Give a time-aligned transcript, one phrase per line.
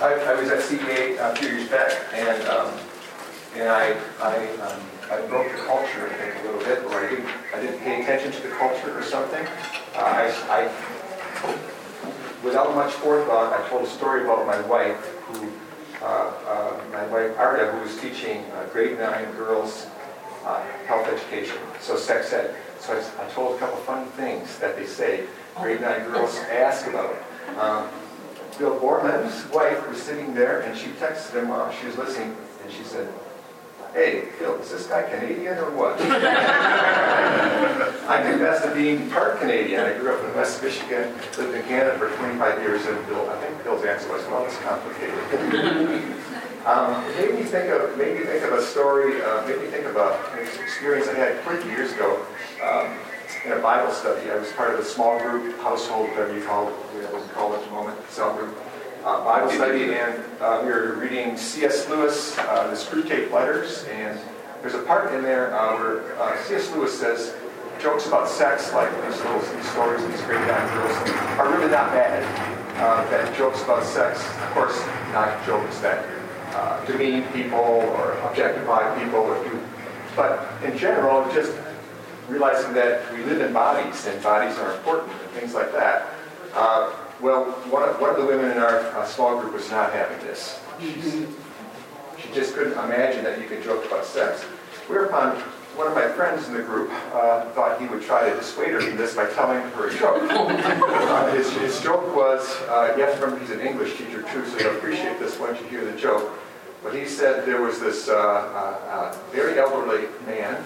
[0.00, 2.70] I, I was at CEA a few years back, and um,
[3.54, 4.80] and I I, um,
[5.10, 8.02] I broke the culture, I think, a little bit, or I didn't I didn't pay
[8.02, 9.46] attention to the culture or something.
[9.94, 11.54] Uh, I, I
[12.44, 15.50] without much forethought, I told a story about my wife, who
[16.02, 19.86] uh, uh, my wife Arda, who was teaching uh, grade nine girls
[20.44, 22.54] uh, health education, so sex ed.
[22.80, 25.24] So I, I told a couple fun things that they say
[25.56, 27.16] grade nine girls ask about.
[27.58, 27.88] Um,
[28.58, 32.72] Bill Borman's wife was sitting there and she texted him while she was listening and
[32.72, 33.12] she said,
[33.92, 35.98] Hey, Phil, is this guy Canadian or what?
[38.08, 39.80] I confess to being part Canadian.
[39.80, 43.40] I grew up in West Michigan, lived in Canada for 25 years, and Bill, I
[43.40, 45.18] think Bill's answer was, well, it's complicated.
[46.66, 49.68] um, it made me think of, made me think of a story, uh, made me
[49.68, 52.20] think of a, an experience I had 20 years ago.
[52.62, 52.98] Um,
[53.46, 54.28] in a Bible study.
[54.28, 57.54] I was part of a small group, household, whatever you call it, whatever you call
[57.54, 58.58] it at the moment, cell group.
[59.04, 61.88] Uh, Bible study, and uh, we were reading C.S.
[61.88, 64.18] Lewis, uh, the Screwtape Letters, and
[64.62, 66.72] there's a part in there uh, where uh, C.S.
[66.72, 67.36] Lewis says
[67.80, 71.92] jokes about sex, like these little these stories these great young girls, are really not
[71.92, 72.24] bad.
[72.78, 76.04] Uh, that jokes about sex, of course, not jokes that
[76.86, 79.60] demean people or objectify people, or do,
[80.16, 81.52] but in general, just
[82.28, 86.08] realizing that we live in bodies and bodies are important and things like that.
[86.54, 89.92] Uh, well, one of, one of the women in our uh, small group was not
[89.92, 90.60] having this.
[90.80, 91.26] She's,
[92.18, 94.42] she just couldn't imagine that you could joke about sex.
[94.88, 95.36] Whereupon,
[95.76, 98.80] one of my friends in the group uh, thought he would try to dissuade her
[98.80, 100.22] from this by telling her a joke.
[101.06, 104.44] Uh, his, his, joke was, uh, you have to remember he's an English teacher too,
[104.46, 106.30] so you'll appreciate this once you hear the joke.
[106.82, 110.62] But he said there was this uh, very elderly man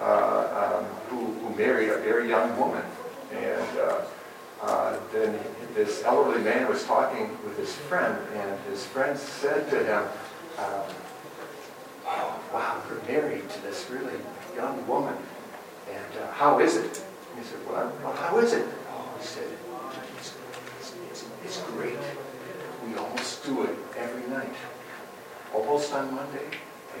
[0.00, 2.84] uh, um, who, who, married a very young woman.
[3.32, 4.04] And uh,
[4.62, 5.38] uh, then
[5.74, 10.02] this elderly man was talking with his friend, and his friend said to him,
[10.58, 10.94] um,
[12.06, 14.18] oh, wow, you're married to this really
[14.54, 15.14] young woman.
[15.90, 17.02] And uh, how is it?
[17.38, 18.66] he said, well, well, how is it?
[18.90, 19.48] Oh, he said,
[20.16, 20.34] it's,
[21.10, 21.98] it's, it's great.
[22.86, 24.54] We almost do it every night.
[25.54, 26.48] Almost on Monday,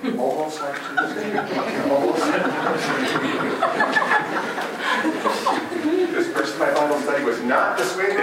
[0.04, 1.38] almost on Tuesday,
[1.90, 2.24] almost
[6.12, 8.16] This person my Bible study was not dissuaded.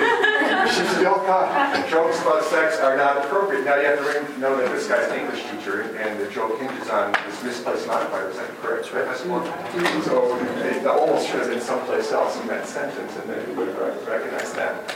[0.70, 3.66] She still thought jokes about sex are not appropriate.
[3.66, 6.90] Now you have to know that this guy's an English teacher, and the joke hinges
[6.90, 8.30] on this misplaced modifier.
[8.30, 8.92] Is that correct?
[8.94, 9.18] Right?
[9.18, 13.70] So it almost should have been someplace else in that sentence, and then you would
[13.70, 14.96] have recognized that.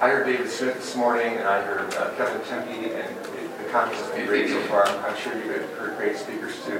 [0.00, 3.41] I heard David Smith this morning, and I heard uh, Kevin Timpe, and
[3.72, 4.86] been great so far.
[4.86, 6.78] I'm sure you've heard great speakers too.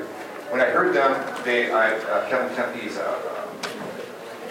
[0.51, 3.49] When I heard them, they, I, uh, Kevin Timpe's uh,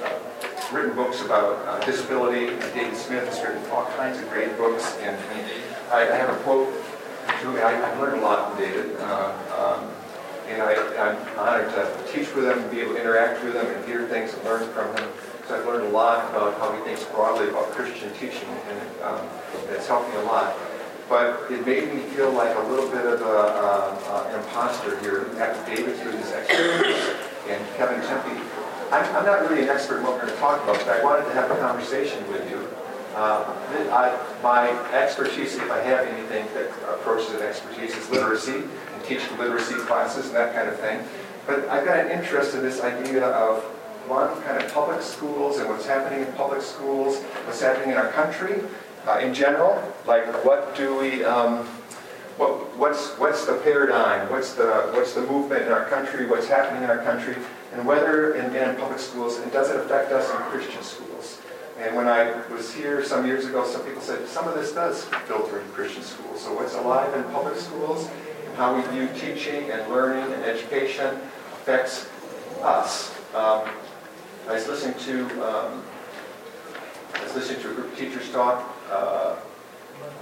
[0.01, 2.47] uh, uh, written books about uh, disability.
[2.73, 5.15] David Smith has written all kinds of great books, and,
[5.91, 6.73] I, I, have a quote.
[7.27, 9.91] I, have learned a lot from David, um,
[10.47, 13.85] and I, am honored to teach with him, be able to interact with him, and
[13.85, 15.07] hear things and learn from him.
[15.47, 19.27] So I've learned a lot about how he thinks broadly about Christian teaching, and um,
[19.69, 20.55] it's helped me a lot
[21.11, 25.97] but it made me feel like a little bit of an imposter here after David
[25.97, 28.31] through this experience and Kevin Timpe.
[28.93, 31.03] I'm, I'm, not really an expert in what we're going to talk about, but I
[31.03, 32.65] wanted to have a conversation with you.
[33.13, 33.43] Uh,
[33.91, 39.37] I, my expertise, if I have anything that approaches an expertise, is literacy and teaching
[39.37, 41.03] literacy classes and that kind of thing.
[41.45, 43.63] But I've got an interest in this idea of
[44.07, 48.11] one kind of public schools and what's happening in public schools, what's happening in our
[48.11, 48.61] country,
[49.07, 51.65] uh, in general, like what do we, um,
[52.37, 56.83] what, what's, what's the paradigm, what's the, what's the movement in our country, what's happening
[56.83, 57.35] in our country,
[57.73, 61.41] and whether in, in public schools, and does it affect us in Christian schools?
[61.79, 65.05] And when I was here some years ago, some people said some of this does
[65.25, 66.41] filter in Christian schools.
[66.41, 68.07] So what's alive in public schools,
[68.45, 71.15] and how we view teaching and learning and education
[71.53, 72.07] affects
[72.61, 73.15] us.
[73.33, 73.67] Um,
[74.47, 75.83] I was listening to um,
[77.15, 79.35] I was listening to a group of teachers talk uh,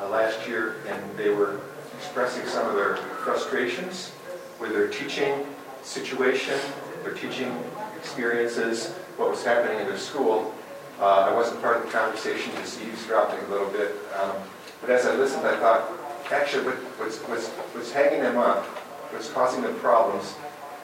[0.02, 1.60] uh, last year, and they were
[1.98, 4.12] expressing some of their frustrations
[4.60, 5.45] with their teaching
[5.83, 6.57] situation,
[7.04, 7.51] their teaching
[7.98, 10.54] experiences, what was happening in their school.
[11.00, 13.95] Uh, I wasn't part of the conversation, just eavesdropping a little bit.
[14.21, 14.36] Um,
[14.81, 15.89] but as I listened, I thought,
[16.31, 18.66] actually, what, what's, what's, what's hanging them up,
[19.12, 20.36] what's causing them problems,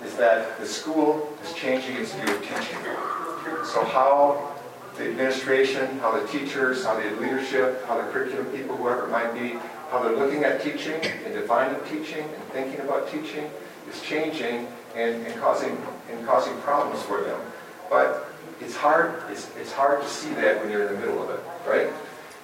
[0.03, 2.77] is that the school is changing its view of teaching.
[3.65, 4.54] So how
[4.97, 9.33] the administration, how the teachers, how the leadership, how the curriculum people, whoever it might
[9.33, 9.59] be,
[9.89, 13.49] how they're looking at teaching and defining teaching and thinking about teaching
[13.89, 15.77] is changing and, and causing
[16.11, 17.39] and causing problems for them.
[17.89, 18.27] But
[18.61, 21.39] it's hard, it's, it's hard to see that when you're in the middle of it,
[21.67, 21.89] right?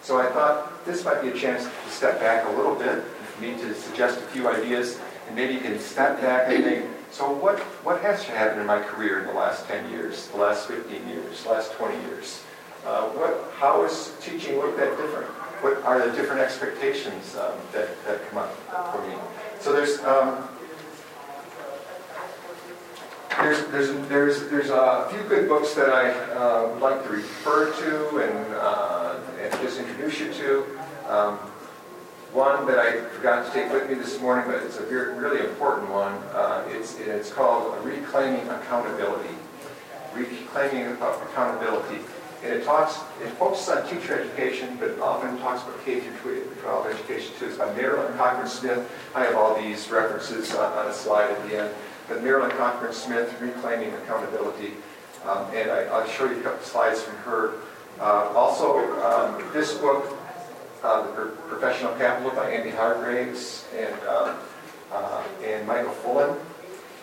[0.02, 3.04] So I thought this might be a chance to step back a little bit,
[3.40, 7.30] me to suggest a few ideas, and maybe you can step back and think, so
[7.30, 11.08] what, what has happened in my career in the last 10 years, the last 15
[11.10, 12.42] years, last 20 years?
[12.86, 15.28] Uh, what, how is teaching look that different?
[15.62, 18.56] What are the different expectations um, that, that come up
[18.94, 19.16] for me?
[19.60, 20.48] So there's, um,
[23.38, 27.72] there's, there's, there's, there's a few good books that I uh, would like to refer
[27.72, 30.80] to and, uh, and just introduce you to.
[31.10, 31.51] Um,
[32.34, 35.42] one that I forgot to take with me this morning, but it's a very, really
[35.42, 36.14] important one.
[36.34, 39.36] Uh, it's, it's called Reclaiming Accountability.
[40.14, 42.00] Reclaiming Accountability.
[42.44, 46.88] And it talks, it focuses on teacher education, but often talks about K through 12
[46.88, 47.48] education too.
[47.48, 48.90] It's by Marilyn Cochran Smith.
[49.14, 51.76] I have all these references on, on a slide at the end.
[52.08, 54.74] But Marilyn Cochran Smith, Reclaiming Accountability.
[55.26, 57.54] Um, and I, will show you a couple slides from her.
[58.00, 60.18] Uh, also, um, this book,
[60.84, 64.36] uh, The Professional Capital by Andy Hargreaves and, um,
[64.92, 66.38] uh, and Michael Fullan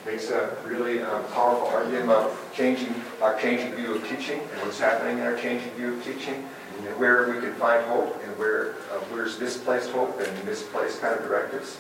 [0.06, 4.78] makes a really um, powerful argument about changing our changing view of teaching and what's
[4.78, 6.48] happening in our changing view of teaching
[6.86, 11.19] and where we can find hope and where uh, where's misplaced hope and misplaced kind
[11.19, 11.76] of directives.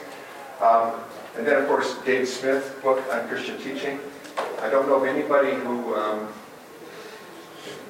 [0.60, 0.94] Um,
[1.36, 4.00] and then, of course, Dave Smith book on Christian teaching.
[4.60, 6.28] I don't know of anybody who um,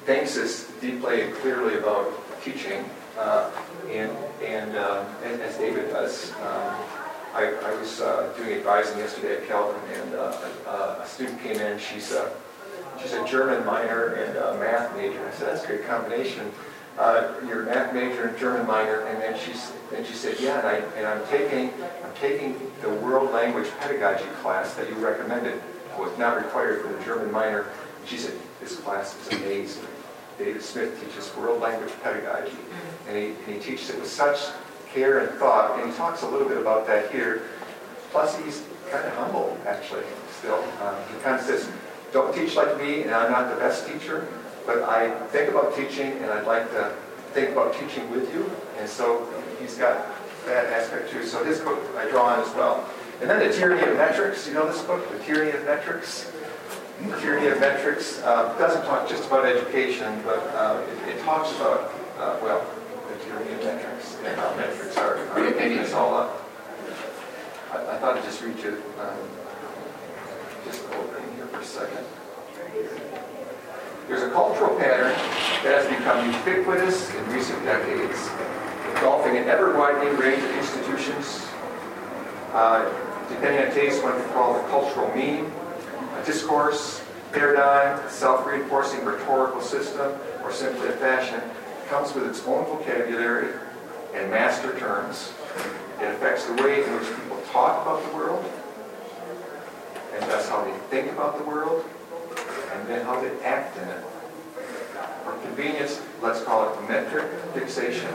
[0.05, 2.13] thinks this deeply and clearly about
[2.43, 2.85] teaching
[3.17, 3.49] uh,
[3.89, 4.11] and,
[4.43, 6.31] and, uh, as David does.
[6.33, 6.75] Um,
[7.33, 11.57] I, I, was uh, doing advising yesterday at Calvin, and uh, a, a, student came
[11.57, 11.77] in.
[11.77, 12.31] She's a,
[13.01, 15.25] she's a German minor and a math major.
[15.27, 16.51] I said, that's a great combination.
[16.97, 21.07] Uh, your math major and German minor, and then she said, yeah, and, I, and
[21.07, 21.71] I'm taking,
[22.03, 25.61] I'm taking the world language pedagogy class that you recommended.
[25.97, 27.65] Was not required for the German minor.
[28.05, 29.83] She said, this class is amazing.
[30.39, 32.55] David Smith teaches world language pedagogy,
[33.07, 34.39] and he, and he teaches it with such
[34.91, 37.43] care and thought, and he talks a little bit about that here.
[38.11, 40.03] Plus, he's kind of humble, actually,
[40.39, 40.63] still.
[40.81, 41.69] Um, he kind of says,
[42.11, 44.27] don't teach like me, and I'm not the best teacher,
[44.65, 46.95] but I think about teaching, and I'd like to
[47.33, 48.49] think about teaching with you.
[48.79, 49.27] And so
[49.59, 50.07] he's got
[50.45, 51.25] that aspect too.
[51.25, 52.89] So his book I draw on as well.
[53.21, 54.47] And then the tyranny of metrics.
[54.47, 56.31] You know this book, The Tyranny of Metrics?
[57.01, 61.55] The tyranny of metrics uh, doesn't talk just about education, but uh, it, it, talks
[61.55, 62.65] about, uh, well,
[63.07, 66.43] the metrics and how metrics are, are hanging us all up.
[67.71, 69.15] I, I, thought I'd just read you, um,
[70.65, 72.05] just open here for a second.
[74.09, 75.13] There's a cultural pattern
[75.63, 78.29] that has become ubiquitous in recent decades,
[78.95, 81.47] engulfing an ever-widening range of institutions,
[82.51, 82.83] uh,
[83.29, 85.49] depending on taste, one we call the cultural meme,
[86.25, 87.01] discourse,
[87.31, 91.41] paradigm, self-reinforcing rhetorical system, or simply a fashion,
[91.89, 93.53] comes with its own vocabulary
[94.13, 95.33] and master terms.
[96.01, 98.45] It affects the way in which people talk about the world,
[100.13, 101.85] and thus how they think about the world,
[102.73, 104.03] and then how they act in it.
[105.23, 108.11] For convenience, let's call it metric fixation.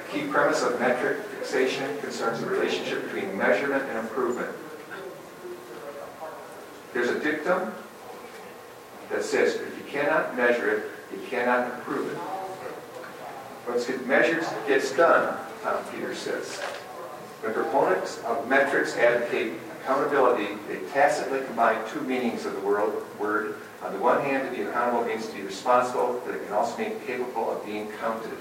[0.00, 4.50] A key premise of metric fixation concerns the relationship between measurement and improvement.
[6.92, 7.72] There's a dictum
[9.10, 12.18] that says if you cannot measure it, you cannot improve it.
[13.68, 16.58] Once it measures, it gets done, Tom Peters says.
[17.40, 23.56] When proponents of metrics advocate accountability, they tacitly combine two meanings of the word.
[23.82, 26.76] On the one hand, to be accountable means to be responsible, but it can also
[26.78, 28.36] mean capable of being counted.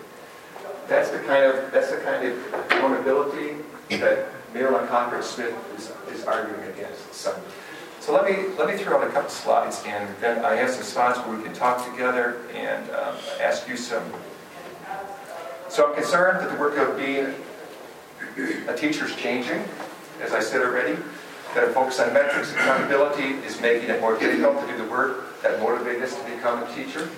[0.88, 3.58] That's the kind of that's the kind of accountability
[3.90, 7.14] that Marilyn Cochran Smith is, is arguing against.
[8.08, 10.84] So let me let me throw out a couple slides, and then I have some
[10.84, 14.02] spots where we can talk together and um, ask you some.
[15.68, 17.36] So I'm concerned that the work of being
[18.70, 19.62] a teacher is changing,
[20.22, 20.98] as I said already
[21.54, 24.90] that a focus on metrics and accountability is making it more difficult to do the
[24.90, 27.10] work that motivated us to become a teacher.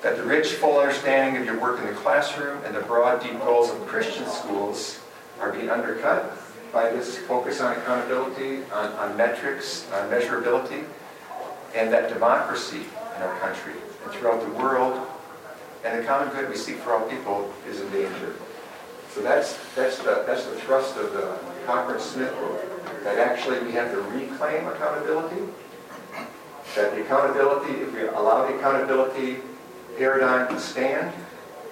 [0.00, 3.38] That the rich, full understanding of your work in the classroom and the broad, deep
[3.40, 5.00] goals of Christian schools
[5.40, 6.38] are being undercut
[6.72, 10.84] by this focus on accountability, on, on metrics, on measurability,
[11.74, 12.82] and that democracy
[13.16, 15.06] in our country and throughout the world
[15.84, 18.34] and the common good we seek for all people is in danger.
[19.10, 23.72] So that's, that's, the, that's the thrust of the Cochran Smith book, that actually we
[23.72, 25.42] have to reclaim accountability,
[26.74, 29.38] that the accountability, if we allow the accountability
[29.96, 31.12] paradigm to stand,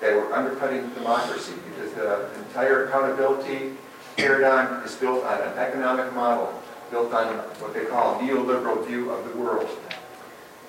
[0.01, 3.73] that we're undercutting democracy because the entire accountability
[4.17, 6.53] paradigm is built on an economic model,
[6.91, 7.27] built on
[7.61, 9.69] what they call a neoliberal view of the world.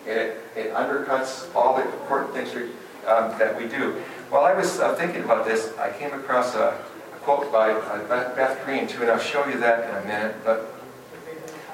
[0.05, 2.63] And it, it undercuts all the important things we,
[3.07, 4.03] um, that we do.
[4.29, 6.79] While I was uh, thinking about this, I came across a,
[7.13, 10.35] a quote by uh, Beth, Green too, and I'll show you that in a minute.
[10.43, 10.73] But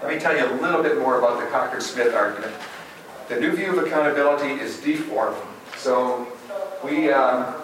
[0.01, 2.53] let me tell you a little bit more about the Cochran-Smith argument.
[3.29, 5.37] The new view of accountability is deformed.
[5.77, 6.27] So
[6.83, 7.55] we, um,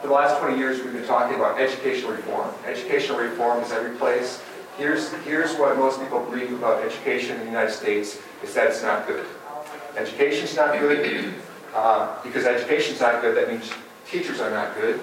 [0.00, 2.52] for the last 20 years, we've been talking about educational reform.
[2.66, 4.42] Educational reform is every place.
[4.76, 8.82] Here's, here's what most people believe about education in the United States, is that it's
[8.82, 9.24] not good.
[9.96, 11.34] Education's not good,
[11.74, 13.70] uh, because education's not good, that means
[14.10, 15.00] teachers are not good.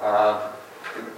[0.00, 0.50] Uh,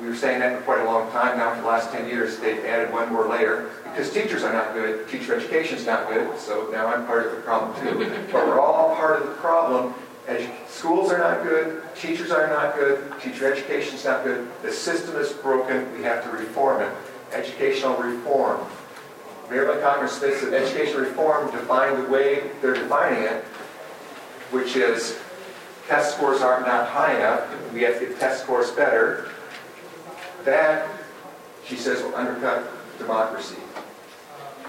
[0.00, 1.54] we were saying that for quite a long time now.
[1.54, 3.70] For the last 10 years, they've added one more layer.
[3.84, 7.40] Because teachers are not good, teacher education's not good, so now I'm part of the
[7.42, 8.10] problem too.
[8.32, 9.94] but we're all part of the problem.
[10.28, 14.46] Edu schools are not good, teachers are not good, teacher education is not good.
[14.62, 16.92] The system is broken, we have to reform it.
[17.32, 18.60] Educational reform.
[19.50, 23.42] Marilyn Cochran says that educational reform defined the way they're defining it,
[24.50, 25.18] which is
[25.86, 29.30] test scores are not high enough, we have to get test scores better.
[30.44, 30.88] That,
[31.64, 33.56] she says, will undercut democracy.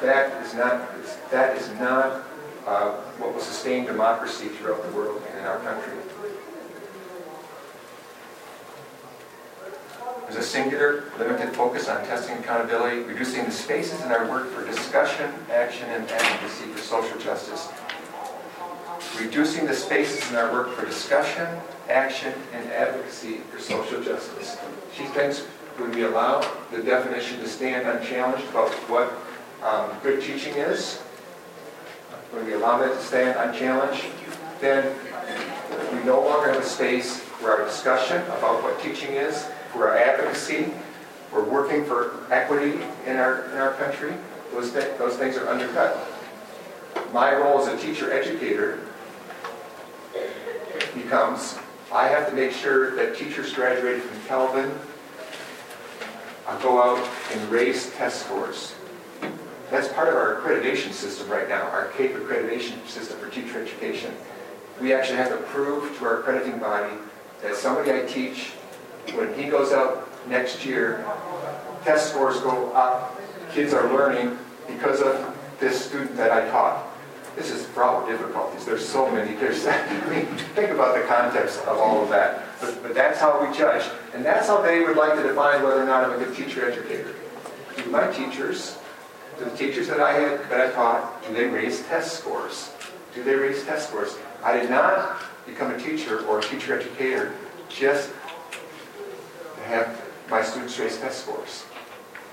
[0.02, 0.90] That is not,
[1.32, 2.24] that is not
[2.66, 5.94] uh, what will sustain democracy throughout the world and in our country.
[10.30, 14.64] There's a singular, limited focus on testing accountability, reducing the spaces in our work for
[14.64, 17.68] discussion, action, and advocacy for social justice.
[19.20, 21.48] Reducing the spaces in our work for discussion,
[21.90, 24.58] action, and advocacy for social justice.
[24.96, 25.40] She thinks
[25.78, 29.12] when we allow the definition to stand unchallenged about what
[29.64, 31.02] um, good teaching is,
[32.32, 34.06] when we allow that to stand unchallenged,
[34.62, 34.96] then
[35.94, 39.98] we no longer have a space for our discussion about what teaching is, for our
[39.98, 40.72] advocacy,
[41.30, 44.14] for working for equity in our, in our country.
[44.52, 45.98] Those, th those things are undercut.
[47.14, 48.80] My role as a teacher educator
[50.96, 51.58] becomes
[51.92, 54.72] I have to make sure that teachers graduated from Calvin
[56.48, 58.76] uh, go out and raise test scores.
[59.70, 64.14] That's part of our accreditation system right now, our CAEP accreditation system for teacher education.
[64.82, 66.94] We actually have to prove to our accrediting body
[67.44, 68.52] that somebody I teach,
[69.14, 71.06] when he goes out next year,
[71.84, 73.22] test scores go up,
[73.52, 76.88] kids are learning because of this student that I taught.
[77.36, 78.66] This is for all the difficulties.
[78.66, 79.36] There's so many.
[79.36, 82.44] There's, I mean, think about the context of all of that.
[82.60, 83.86] But, but that's how we judge.
[84.14, 86.70] And that's how they would like to define whether or not I'm a good teacher
[86.70, 87.14] educator.
[87.90, 88.79] My teachers,
[89.40, 92.72] do the teachers that I had that I taught, do they raise test scores?
[93.16, 94.18] Do they raise test scores?
[94.44, 97.34] I did not become a teacher or a teacher educator
[97.70, 98.12] just
[99.56, 101.64] to have my students raise test scores.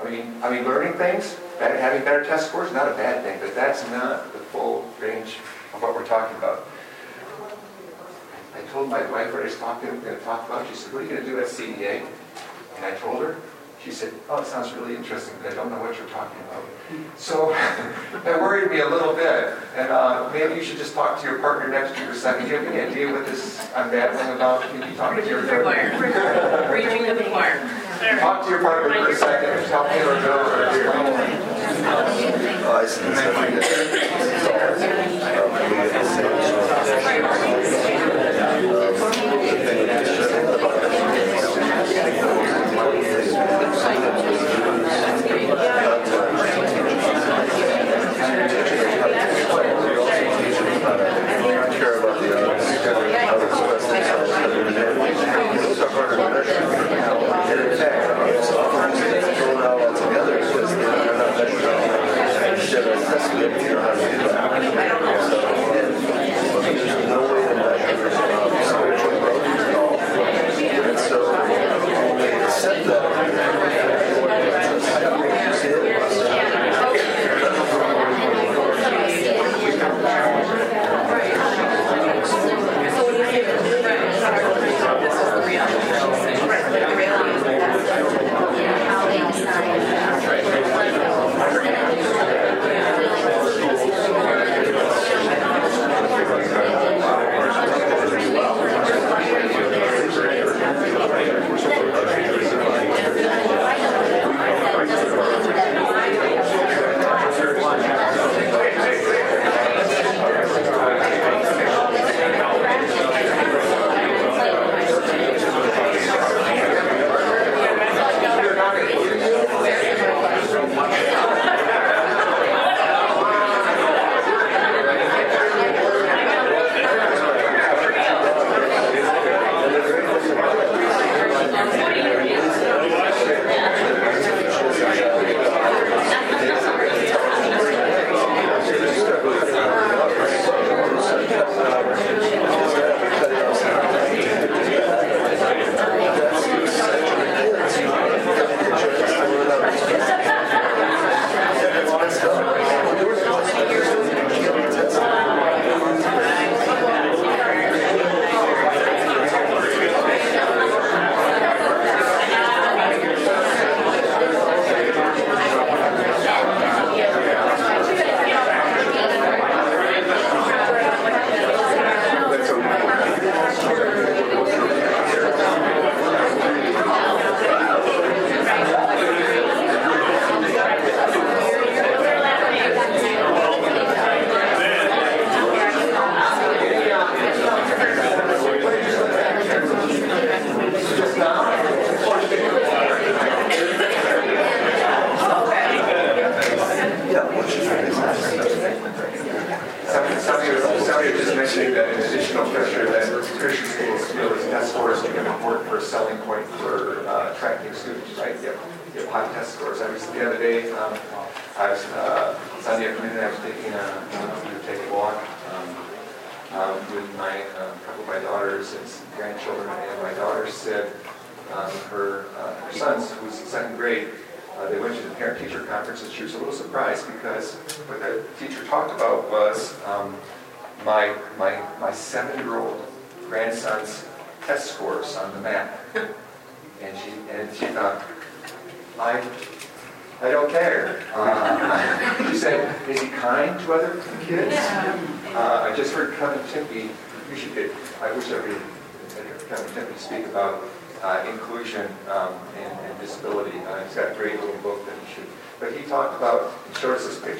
[0.02, 3.54] I mean, I mean, learning things, having better test scores, not a bad thing, but
[3.54, 5.36] that's not the full range
[5.72, 6.66] of what we're talking about.
[8.54, 10.66] I told my wife what I was talking, going to talk about.
[10.68, 12.06] She said, "What are you going to do at CEA?"
[12.76, 13.36] And I told her.
[13.87, 16.64] She said, "Oh, it sounds really interesting, but I don't know what you're talking about."
[17.16, 17.50] So
[18.25, 19.55] that worried me a little bit.
[19.76, 22.16] And uh, maybe you should just talk to your partner next to you for a
[22.16, 22.47] second.
[22.47, 24.62] Do you have any idea what this I'm babbling about?
[24.62, 26.73] Can you talk to your partner?
[26.75, 27.62] Reaching the choir.
[28.19, 29.69] Talk to your partner for a second.
[29.71, 30.66] Tell me or Joe or
[32.66, 32.87] Oh, I
[37.87, 37.95] see.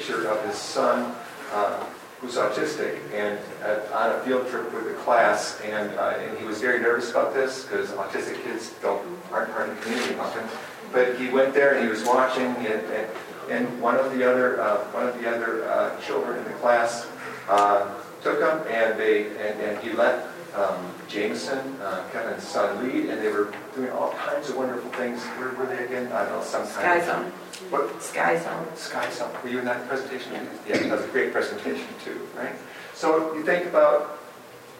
[0.07, 1.15] Picture of his son
[1.51, 1.83] uh,
[2.19, 6.45] who's autistic and uh, on a field trip with the class, and, uh, and he
[6.45, 10.43] was very nervous about this because autistic kids don't aren't part of the community often.
[10.91, 13.07] But he went there and he was watching, and, and,
[13.49, 17.07] and one of the other uh, one of the other uh, children in the class
[17.49, 17.93] uh,
[18.23, 20.25] took him, and they and, and he let
[20.57, 25.23] um, Jameson, uh, Kevin's son, lead, and they were doing all kinds of wonderful things.
[25.23, 26.11] Where were they again?
[26.11, 26.43] I don't know.
[26.43, 27.31] Some Sky of Zone.
[27.69, 28.67] what Sky Zone.
[28.75, 29.31] Sky Zone.
[29.43, 30.33] Were you in that presentation?
[30.67, 32.55] Yeah, that was a great presentation too, right?
[32.93, 34.19] So you think about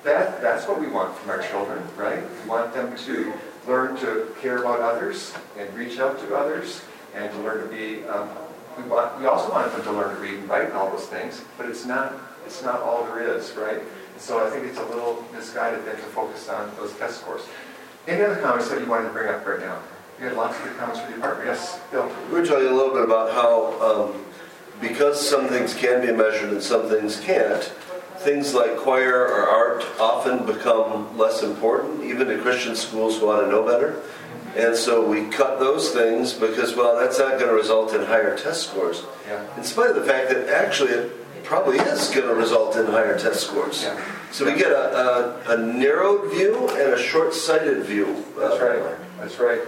[0.03, 2.23] that, that's what we want from our children, right?
[2.43, 3.33] We want them to
[3.67, 6.81] learn to care about others and reach out to others
[7.13, 8.29] and to learn to be, um,
[8.77, 11.07] we want, we also want them to learn to read and write and all those
[11.07, 12.13] things, but it's not,
[12.45, 13.81] it's not all there is, right?
[14.17, 17.43] And so I think it's a little misguided then to focus on those test scores.
[18.08, 19.77] Any other comments that you wanted to bring up right now?
[20.19, 21.49] You had lots of good comments for the department.
[21.49, 22.12] Yes, Bill?
[22.32, 24.25] We were talking a little bit about how, um,
[24.82, 27.62] because some things can be measured and some things can't,
[28.17, 33.45] things like choir or art often become less important, even in Christian schools who want
[33.45, 34.01] to know better.
[34.56, 38.36] And so we cut those things because, well, that's not going to result in higher
[38.36, 39.03] test scores.
[39.27, 39.45] Yeah.
[39.58, 43.17] In spite of the fact that actually it probably is going to result in higher
[43.17, 43.83] test scores.
[43.83, 43.95] Yeah.
[44.31, 48.23] So we get a, a, a narrowed view and a short-sighted view.
[48.38, 48.97] uh, That's right.
[49.17, 49.62] That's right.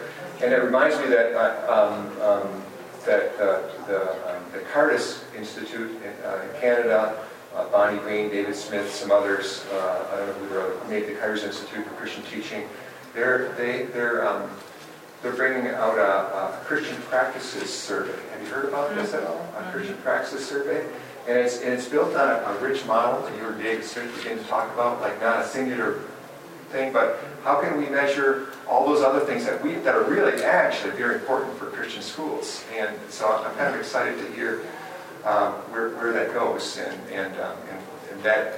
[0.43, 2.63] And it reminds me that uh, um, um,
[3.05, 8.55] that uh, the, um, the Cardus Institute in, uh, in Canada, uh, Bonnie Green, David
[8.55, 12.23] Smith, some others, uh, I don't know who wrote, made the Cardus Institute for Christian
[12.23, 12.67] Teaching.
[13.13, 14.49] They're they they're um,
[15.23, 16.11] they're bringing out a,
[16.59, 18.19] a Christian practices survey.
[18.31, 19.41] Have you heard about this at all?
[19.57, 20.85] A Christian practices survey.
[21.29, 24.17] And it's, and it's built on a, a rich model that you and David Smith
[24.17, 25.99] began to talk about, like not a singular
[26.71, 30.43] thing, but how can we measure all those other things that we that are really
[30.43, 32.65] actually very important for Christian schools?
[32.75, 34.65] And so I'm kind of excited to hear
[35.23, 37.79] um, where, where that goes, and and, um, and
[38.11, 38.57] and that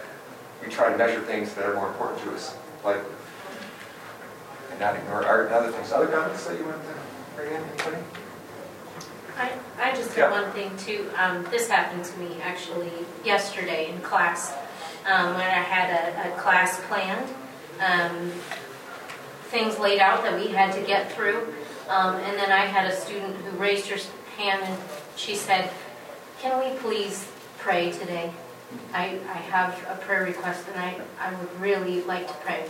[0.63, 2.55] we try to measure things that are more important to us,
[2.85, 3.03] like
[4.71, 5.91] and not ignore art and other things.
[5.91, 7.97] Other comments that you want to bring in, anybody?
[9.37, 10.29] I, I just Yeah.
[10.31, 11.09] one thing too.
[11.17, 12.91] Um, this happened to me actually
[13.23, 14.53] yesterday in class
[15.05, 17.27] um, when I had a, a class planned.
[17.79, 18.31] Um,
[19.45, 21.53] things laid out that we had to get through.
[21.89, 23.97] Um, and then I had a student who raised her
[24.37, 24.77] hand and
[25.15, 25.69] she said,
[26.39, 28.31] Can we please pray today?
[28.93, 32.65] I, I have a prayer request and I, I would really like to pray.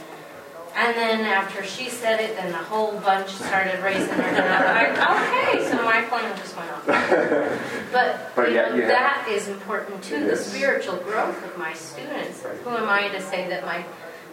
[0.75, 4.39] And then after she said it, then the whole bunch started raising their hand.
[4.39, 6.87] I'm like, okay, so my plan just went off.
[7.91, 10.45] But, But yet know, you have- that is important too, It the is.
[10.45, 12.41] spiritual growth of my students.
[12.43, 12.55] Right.
[12.63, 13.83] Who am I to say that my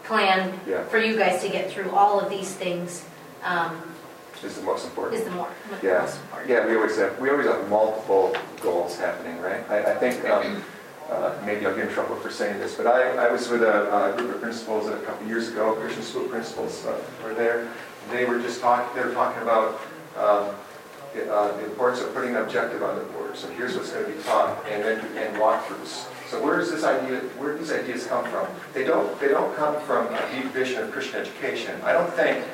[0.05, 0.85] plan Yeah.
[0.85, 3.05] for you guys to get through all of these things
[3.43, 3.83] um,
[4.45, 5.19] is the most important.
[5.19, 5.49] is the more,
[5.81, 6.51] the Yeah, most important?
[6.51, 9.69] yeah, we always have, we always have multiple goals happening, right?
[9.69, 10.63] I, I think, um,
[11.11, 14.13] uh, maybe I'll get in trouble for saying this, but I, I was with a,
[14.13, 17.69] a group of principals a couple years ago, Christian school principals uh, were there.
[18.11, 19.81] They were just talking, they were talking about,
[20.17, 20.55] um,
[21.15, 23.37] the, uh, the importance of putting an objective on the board.
[23.37, 26.07] So here's what's going to be taught, and then, and walkthroughs.
[26.29, 28.47] So where does this idea, where do these ideas come from?
[28.75, 31.81] They don't, they don't come from a deep vision of Christian education.
[31.83, 32.45] I don't think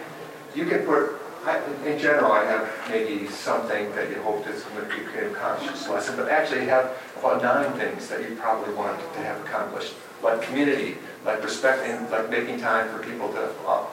[0.54, 4.88] you can put, I, in general, I have maybe something that you hope is going
[4.88, 8.72] to be a conscious lesson, but actually you have about nine things that you probably
[8.74, 13.84] want to have accomplished, like community, like respecting, like making time for people to uh,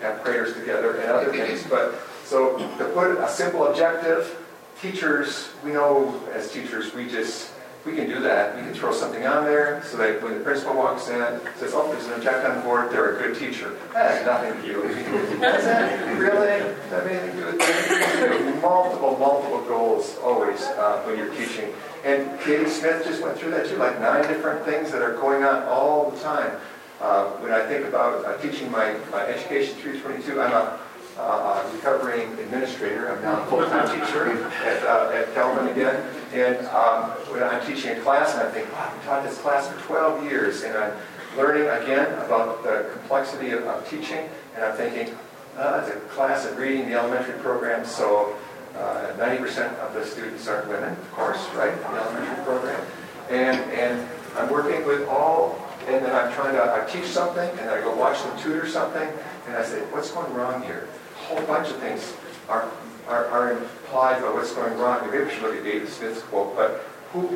[0.00, 1.62] have prayers together and other things.
[1.68, 4.44] But so to put a simple objective,
[4.80, 7.52] teachers, we know as teachers, we just
[7.88, 8.54] we can do that.
[8.54, 11.90] We can throw something on there so that when the principal walks in, says, oh,
[11.90, 13.76] there's an objective on the board, they're a good teacher.
[13.94, 15.40] That has nothing to do with it.
[15.40, 16.48] Does that really
[16.90, 18.62] have anything to do with it?
[18.62, 21.72] Multiple, multiple goals always uh, when you're teaching.
[22.04, 25.44] And Katie Smith just went through that too, like nine different things that are going
[25.44, 26.58] on all the time.
[27.00, 30.78] Uh, when I think about uh, teaching my, my Education 322, I'm a,
[31.18, 33.10] uh, recovering administrator.
[33.10, 36.04] I'm now a full-time teacher at, uh, at Calvin again.
[36.32, 39.68] And um, when I'm teaching a class, and I think, wow, I've taught this class
[39.68, 40.92] for 12 years, and I'm
[41.36, 45.14] learning again about the complexity of, of teaching, and I'm thinking,
[45.56, 48.36] uh, it's a class of reading the elementary program, so
[48.76, 52.86] uh, 90% of the students are women, of course, right, in the elementary program.
[53.30, 57.70] And, and I'm working with all, and then I'm trying to, I teach something, and
[57.70, 59.08] I go watch them tutor something,
[59.46, 60.88] and I say, what's going wrong here?
[61.14, 62.12] A whole bunch of things
[62.48, 62.70] are,
[63.08, 65.10] are, are implied by what's going wrong.
[65.10, 67.26] Maybe we should look at David Smith's quote, but who,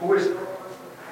[0.00, 0.34] who is,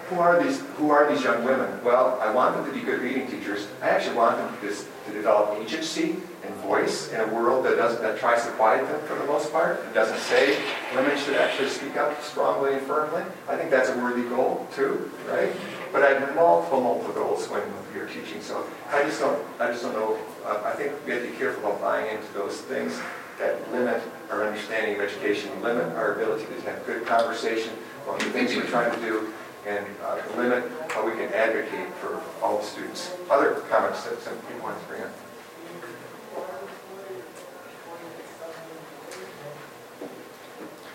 [0.08, 1.82] who are these, who are these young women?
[1.84, 3.68] Well, I want them to be good reading teachers.
[3.82, 8.00] I actually want them to, to develop agency and voice in a world that doesn't,
[8.02, 9.80] that tries to quiet them for the most part.
[9.84, 10.58] It doesn't say
[10.94, 13.22] women should actually speak up strongly and firmly.
[13.48, 15.52] I think that's a worthy goal too, right?
[15.92, 17.62] But I have multiple, multiple goals when
[17.94, 18.40] you're teaching.
[18.40, 20.18] So I just don't, I just don't know.
[20.44, 23.00] Uh, I think we have to be careful about buying into those things
[23.38, 27.72] that limit our understanding of education, limit our ability to have good conversation
[28.04, 29.32] about the things we're trying to do,
[29.66, 33.12] and uh, limit how we can advocate for all the students.
[33.28, 35.10] Other comments that some people want to bring up?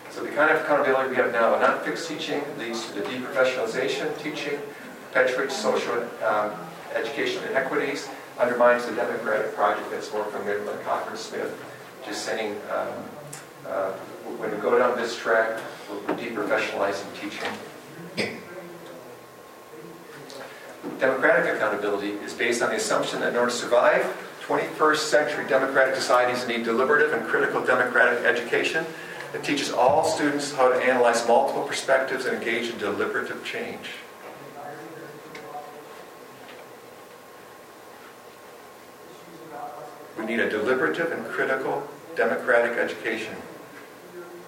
[0.10, 4.21] So the kind of accountability we have now, non-fixed teaching leads to the deprofessionalization of
[4.21, 4.60] teaching,
[5.08, 6.51] perpetuates social um,
[6.93, 11.54] education inequities, undermines the democratic project that's more from Marilyn Cochran Smith,
[12.05, 12.87] just saying um,
[13.67, 13.91] uh,
[14.37, 15.59] when we go down this track,
[15.89, 17.49] we're deprofessionalizing teaching.
[20.99, 24.03] Democratic accountability is based on the assumption that in order to survive,
[24.45, 28.85] 21st century democratic societies need deliberative and critical democratic education
[29.31, 33.89] that teaches all students how to analyze multiple perspectives and engage in deliberative change.
[40.31, 43.35] Need a deliberative and critical democratic education.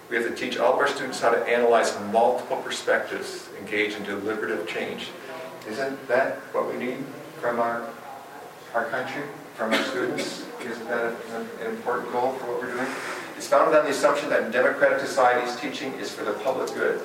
[0.10, 4.04] We have to teach all of our students how to analyze multiple perspectives, engage in
[4.04, 5.10] deliberative change.
[5.68, 7.04] Isn't that what we need
[7.42, 7.90] from our,
[8.74, 9.24] our country,
[9.56, 10.46] from our students?
[10.64, 12.88] Isn't that an, an important goal for what we're doing?
[13.36, 17.04] It's founded on the assumption that in democratic societies, teaching is for the public good,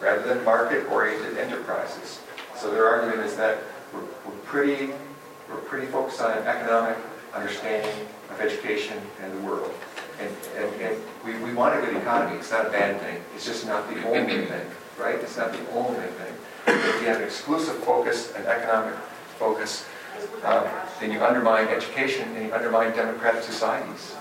[0.00, 2.20] rather than market-oriented enterprises.
[2.56, 3.58] So their argument is that
[3.94, 4.92] we're, we're pretty,
[5.48, 6.98] we're pretty focused on economic
[7.34, 9.72] understanding of education and the world.
[10.20, 12.36] And, and, and we, we want a good economy.
[12.36, 13.20] It's not a bad thing.
[13.34, 14.66] It's just not the only thing,
[14.98, 15.16] right?
[15.16, 16.34] It's not the only thing.
[16.66, 18.94] If you have an exclusive focus, an economic
[19.38, 19.84] focus,
[20.44, 20.64] um,
[21.00, 24.14] then you undermine education and you undermine democratic societies.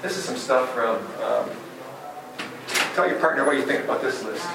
[0.00, 1.50] This is some stuff from, um,
[2.94, 4.46] tell your partner what you think about this list.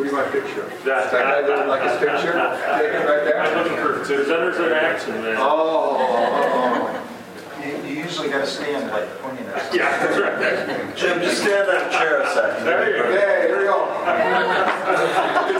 [0.00, 0.70] Who do you want a picture of?
[0.84, 2.32] That- That guy that like his picture?
[2.32, 3.38] Take it right there.
[3.38, 5.36] I'm looking for centers in action, man.
[5.36, 9.74] Oh, oh, oh, You you usually got to stand like pointing at.
[9.74, 10.96] Yeah, that's right.
[10.96, 12.64] Jim, just stand on a chair a second.
[12.64, 13.02] There you oh.
[13.02, 13.08] go.
[13.10, 13.84] Okay, here we go.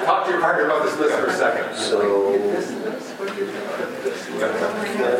[0.07, 1.77] Talk to your partner about this list for a second.
[1.77, 4.41] So, And that's good.
[4.41, 5.20] But I still feel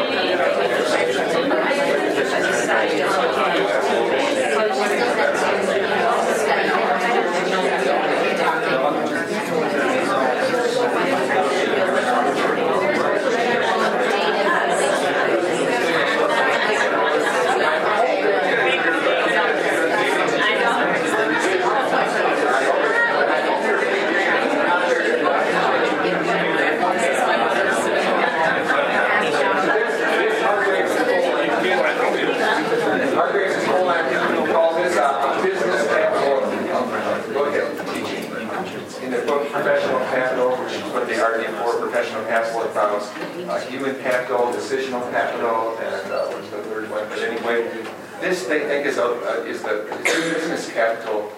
[49.02, 51.32] Uh, is the business capital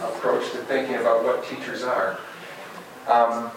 [0.00, 2.18] approach to thinking about what teachers are.
[3.06, 3.50] Um,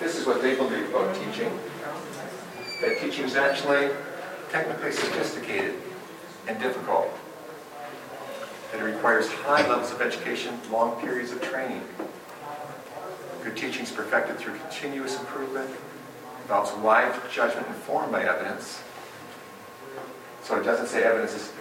[0.00, 1.50] this is what they believe about teaching.
[2.80, 3.90] That teaching is actually
[4.50, 5.74] technically sophisticated
[6.46, 7.08] and difficult.
[8.70, 11.82] That it requires high levels of education, long periods of training.
[13.42, 15.68] Good teaching is perfected through continuous improvement,
[16.42, 18.80] involves wise judgment informed by evidence.
[20.42, 21.52] So it doesn't say evidence is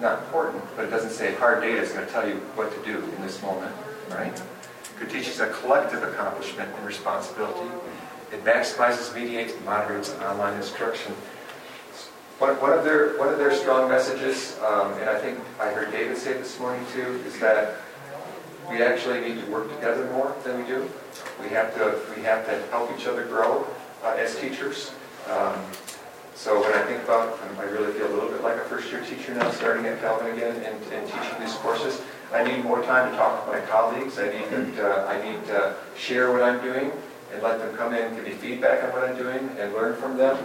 [0.00, 2.84] not important, but it doesn't say hard data is going to tell you what to
[2.84, 3.74] do in this moment,
[4.10, 4.40] right?
[5.00, 7.74] Teaching is a collective accomplishment and responsibility.
[8.32, 11.12] It maximizes, mediates, and moderates online instruction.
[12.38, 16.16] One of their one of their strong messages, um, and I think I heard David
[16.16, 17.76] say this morning too, is that
[18.70, 20.88] we actually need to work together more than we do.
[21.42, 23.66] We have to we have to help each other grow
[24.04, 24.92] uh, as teachers.
[25.28, 25.54] Um,
[26.40, 29.04] so when I think about, um, I really feel a little bit like a first-year
[29.04, 32.00] teacher now, starting at Calvin again and, and teaching these courses.
[32.32, 34.18] I need more time to talk with my colleagues.
[34.18, 36.92] I need to, uh, I need to share what I'm doing
[37.34, 40.16] and let them come in, give me feedback on what I'm doing, and learn from
[40.16, 40.38] them.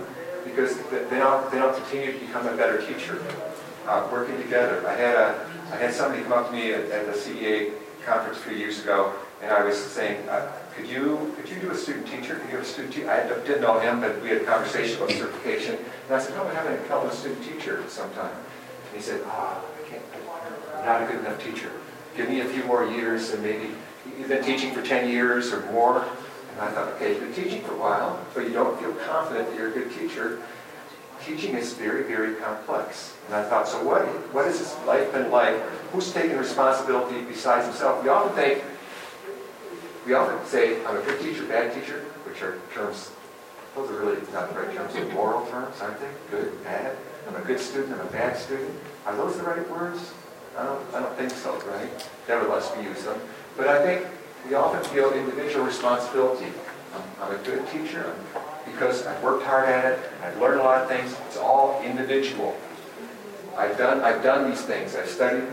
[0.43, 3.23] Because then I'll, then I'll continue to become a better teacher.
[3.88, 4.86] Uh, working together.
[4.86, 7.71] I had a, I had somebody come up to me at, at the CEA
[8.03, 11.71] conference a few years ago, and I was saying, uh, could you could you do
[11.71, 12.35] a student teacher?
[12.35, 13.09] Could you have a student teacher?
[13.09, 15.77] I didn't know him, but we had a conversation about certification.
[16.07, 18.35] And I said, no, I'm having a student teacher sometime.
[18.35, 20.03] And he said, ah, I can't,
[20.75, 21.71] I'm not a good enough teacher.
[22.17, 23.69] Give me a few more years and maybe
[24.17, 26.05] you've been teaching for 10 years or more.
[26.51, 29.49] And I thought, okay, you've been teaching for a while, but you don't feel confident
[29.49, 30.41] that you're a good teacher.
[31.25, 33.15] Teaching is very, very complex.
[33.27, 35.59] And I thought, so what, what is this life been like?
[35.91, 38.03] Who's taking responsibility besides himself?
[38.03, 38.63] We often think,
[40.06, 43.12] we often say, I'm a good teacher, bad teacher, which are terms,
[43.76, 46.10] those are really not the right terms, they're moral terms, aren't they?
[46.30, 46.96] Good, bad.
[47.28, 48.72] I'm a good student, I'm a bad student.
[49.06, 50.13] Are those the right words?
[50.58, 52.10] I don't, I don't think so, right?
[52.28, 53.20] Nevertheless, we use them.
[53.58, 54.08] But I think
[54.48, 56.52] we often feel individual responsibility.
[56.94, 58.15] I'm, I'm a good teacher
[58.65, 61.15] because I've worked hard at it, I've learned a lot of things.
[61.28, 62.56] It's all individual.
[63.58, 65.48] I've done, I've done these things, I've studied,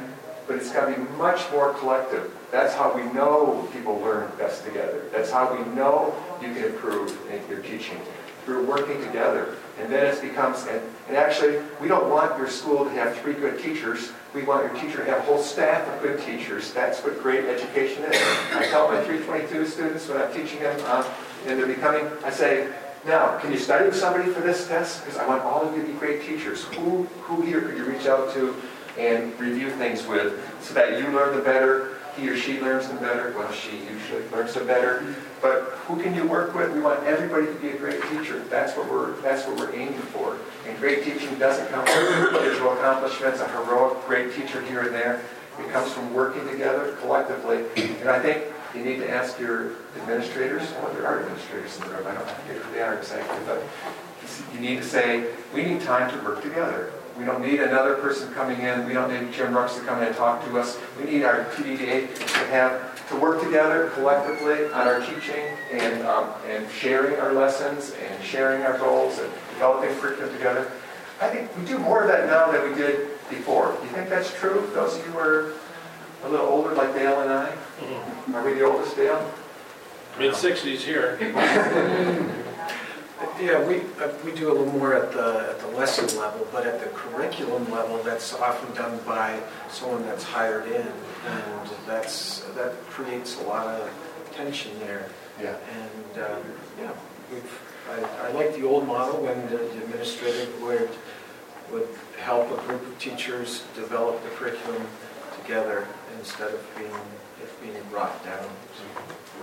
[0.53, 2.31] but it's got to be much more collective.
[2.51, 5.03] That's how we know people learn best together.
[5.11, 7.99] That's how we know you can improve in your teaching
[8.45, 9.55] through working together.
[9.81, 13.33] And then it becomes, and, and actually, we don't want your school to have three
[13.33, 14.13] good teachers.
[14.35, 16.71] We want your teacher to have a whole staff of good teachers.
[16.75, 18.15] That's what great education is.
[18.53, 21.11] I tell my 322 students when I'm teaching them, uh,
[21.47, 22.71] and they're becoming, I say,
[23.07, 25.03] now, can you study with somebody for this test?
[25.03, 26.65] Because I want all of you to be great teachers.
[26.65, 28.55] Who, who here could you reach out to
[28.99, 32.99] and review things with so that you learn the better, he or she learns them
[32.99, 33.35] better.
[33.37, 35.15] Well, she usually learns them better.
[35.41, 36.73] But who can you work with?
[36.73, 38.41] We want everybody to be a great teacher.
[38.51, 40.37] That's what we're that's what we're aiming for.
[40.67, 45.23] And great teaching doesn't come from individual accomplishments, a heroic great teacher here and there.
[45.59, 47.65] It comes from working together collectively.
[48.01, 50.63] And I think you need to ask your administrators.
[50.73, 52.07] Well, there are administrators in the room.
[52.07, 53.63] I don't forget who they are exactly, but
[54.55, 56.93] you need to say, we need time to work together.
[57.19, 58.87] We don't need another person coming in.
[58.87, 60.79] We don't need Jim Rooks to come in and talk to us.
[60.99, 66.31] We need our TDA to have to work together collectively on our teaching and um,
[66.49, 70.71] and sharing our lessons and sharing our goals and developing curriculum together.
[71.21, 73.77] I think we do more of that now than we did before.
[73.81, 74.69] Do you think that's true?
[74.75, 75.53] Those of you who are
[76.25, 77.53] a little older, like Dale and I,
[78.35, 79.31] are we the oldest, Dale?
[80.19, 81.19] Mid-sixties here.
[83.41, 86.67] Yeah, we, uh, we do a little more at the, at the lesson level, but
[86.67, 90.87] at the curriculum level, that's often done by someone that's hired in.
[91.27, 93.91] And that's, that creates a lot of
[94.33, 95.09] tension there.
[95.41, 95.57] Yeah.
[95.73, 96.43] And, um,
[96.79, 96.93] yeah,
[97.33, 100.91] we've, I, I like the old model when the administrator would,
[101.73, 104.87] would help a group of teachers develop the curriculum
[105.41, 105.87] together
[106.19, 108.49] instead of being, it being brought down.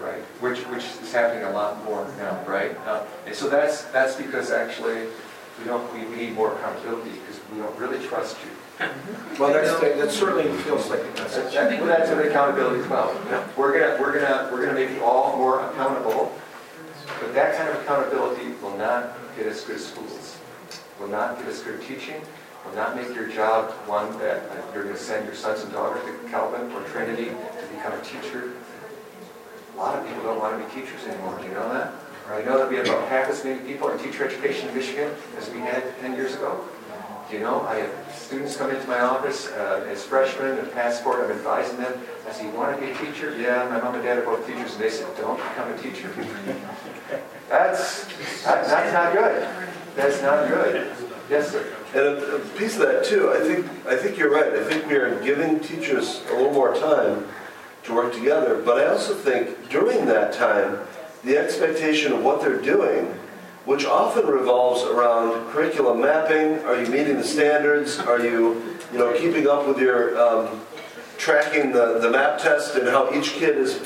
[0.01, 2.75] Right, which, which is happening a lot more now, right?
[2.87, 5.07] Uh, and so that's, that's because actually
[5.59, 8.85] we don't, we, need more accountability because we don't really trust you.
[9.37, 13.13] Well, that's, that certainly feels like a that- well, that's an accountability as well.
[13.57, 16.33] We're gonna, we're gonna, we're gonna make you all more accountable,
[17.21, 20.37] but that kind of accountability will not get us good schools,
[20.99, 22.21] will not get us good teaching,
[22.65, 26.03] will not make your job one that uh, you're gonna send your sons and daughters
[26.03, 28.51] to Calvin or Trinity to become a teacher.
[29.79, 31.93] A lot of people don't want to be teachers anymore, do you know that?
[32.27, 34.75] Or I know that we have about half as many people in teacher education in
[34.75, 36.65] Michigan as we had 10 years ago.
[37.31, 41.23] Do you know, I have students come into my office uh, as freshmen and passport,
[41.23, 41.93] I'm advising them,
[42.27, 43.33] I say, you want to be a teacher?
[43.39, 46.09] Yeah, my mom and dad are both teachers, and they said, don't become a teacher.
[47.49, 48.03] That's,
[48.43, 49.47] that- that's not good.
[49.95, 50.91] That's not good.
[51.29, 51.65] Yes, sir.
[51.93, 54.53] And a, a piece of that too, I think, I think you're right.
[54.53, 57.25] I think we are giving teachers a little more time
[57.83, 58.61] to work together.
[58.63, 60.79] But I also think during that time,
[61.23, 63.05] the expectation of what they're doing,
[63.65, 66.59] which often revolves around curriculum mapping.
[66.65, 67.99] Are you meeting the standards?
[67.99, 70.61] Are you, you know, keeping up with your um,
[71.17, 73.81] tracking the, the map test and how each kid is?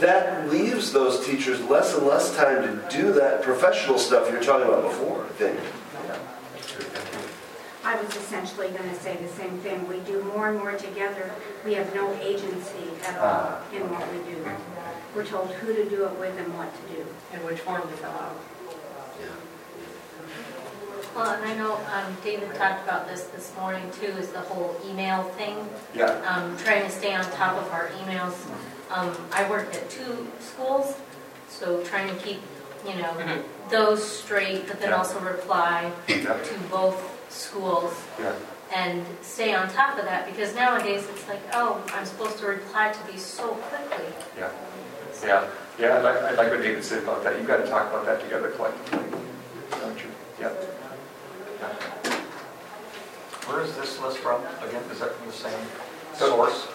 [0.00, 4.66] That leaves those teachers less and less time to do that professional stuff you're talking
[4.66, 5.24] about before.
[5.24, 5.60] I think.
[7.84, 9.86] I was essentially going to say the same thing.
[9.86, 11.30] We do more and more together.
[11.64, 14.44] We have no agency at all in what we do.
[15.14, 17.06] We're told who to do it with and what to do.
[17.32, 18.36] And which form to fill out.
[21.14, 24.74] Well, and I know um, David talked about this this morning too, is the whole
[24.84, 25.68] email thing.
[25.94, 28.34] Yeah, um, trying to stay on top of our emails.
[28.90, 30.96] Um, I worked at two schools,
[31.48, 32.40] so trying to keep,
[32.84, 34.96] you know, those straight, but then Yeah.
[34.96, 38.32] also reply yeah, to both schools yeah.
[38.74, 42.92] and stay on top of that, because nowadays it's like, oh, I'm supposed to reply
[42.92, 44.06] to these so quickly.
[44.38, 44.50] Yeah,
[45.22, 47.36] yeah, yeah, I like, I like what David said about that.
[47.36, 49.18] You've got to talk about that together collectively,
[49.70, 50.10] don't you?
[50.40, 50.52] Yeah.
[51.60, 51.68] Yeah.
[53.46, 54.40] Where is this list from?
[54.66, 55.66] Again, is that from the same
[56.14, 56.68] So- source?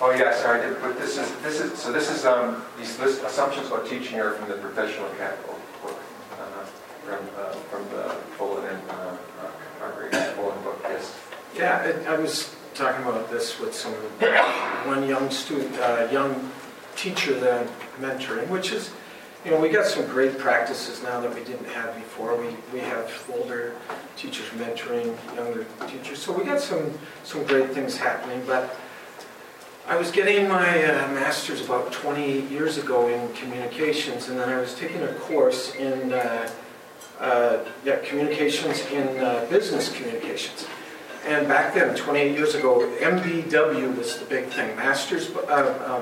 [0.00, 2.98] Oh, yeah, sorry, I did, but this is, this is, so this is, um, these
[2.98, 5.96] list, assumptions about teaching are from the professional capital book,
[6.40, 6.64] uh,
[7.04, 8.94] from, uh, from the Fullan and, uh,
[9.44, 11.14] uh, our great Fullan book, yes.
[11.56, 16.50] Yeah, I I was talking about this with some, one young student, uh, young
[16.96, 17.68] teacher that I'm
[18.02, 18.90] mentoring, which is,
[19.44, 22.36] you know, we got some great practices now that we didn't have before.
[22.36, 23.74] We, we have older
[24.16, 28.74] teachers mentoring younger teachers, so we got some, some great things happening, but
[29.86, 34.58] I was getting my uh, master's about 20 years ago in communications, and then I
[34.58, 36.48] was taking a course in, uh,
[37.20, 40.66] uh, yeah, communications in uh, business communications.
[41.24, 44.74] And back then, 28 years ago, MBW was the big thing.
[44.76, 46.00] Masters, uh, uh,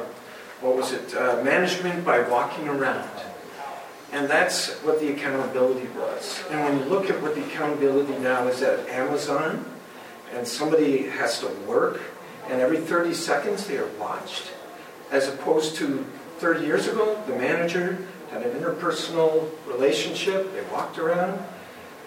[0.63, 1.15] what was it?
[1.15, 3.09] Uh, management by walking around.
[4.13, 6.43] And that's what the accountability was.
[6.51, 9.65] And when you look at what the accountability now is at Amazon,
[10.33, 12.01] and somebody has to work,
[12.49, 14.51] and every 30 seconds they are watched,
[15.11, 16.05] as opposed to
[16.39, 17.99] 30 years ago, the manager
[18.31, 21.45] had an interpersonal relationship, they walked around.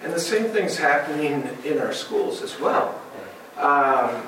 [0.01, 2.99] And the same thing's happening in our schools as well.
[3.57, 4.23] Um,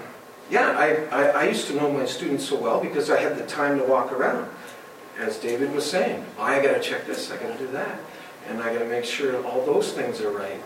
[0.50, 3.46] yeah, I, I, I used to know my students so well because I had the
[3.46, 4.48] time to walk around.
[5.18, 8.00] As David was saying, I got to check this, I got to do that,
[8.48, 10.62] and I got to make sure all those things are right.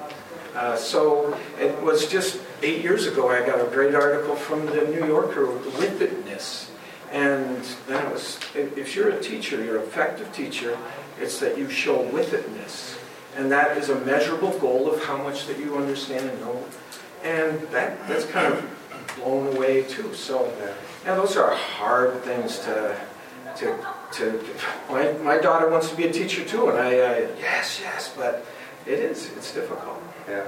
[0.55, 4.81] Uh, so it was just eight years ago I got a great article from the
[4.87, 6.69] New Yorker, withitness.
[7.11, 10.77] And then it was, if you're a teacher, you're an effective teacher,
[11.19, 12.97] it's that you show withitness.
[13.35, 16.63] And that is a measurable goal of how much that you understand and know.
[17.23, 20.13] And that, that's kind of blown away too.
[20.13, 20.51] So,
[21.05, 22.99] yeah, those are hard things to,
[23.57, 23.77] to,
[24.13, 24.41] to,
[24.89, 28.45] my, my daughter wants to be a teacher too, and I, uh, yes, yes, but
[28.85, 30.01] it is, it's difficult.
[30.29, 30.47] Yeah.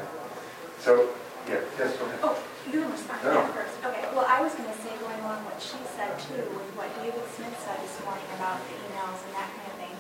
[0.80, 1.10] So,
[1.48, 2.20] yeah, yes, go ahead.
[2.24, 3.46] Oh, you can respond No.
[3.54, 3.74] first.
[3.84, 7.22] Okay, well, I was gonna say, going along what she said too, with what David
[7.36, 9.96] Smith said this morning about the emails and that kind of thing.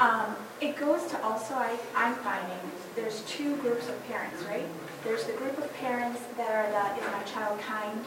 [0.00, 2.58] Um, it goes to also, I, I'm finding,
[2.94, 4.66] there's two groups of parents, right?
[5.04, 8.04] There's the group of parents that are the, is my child kind?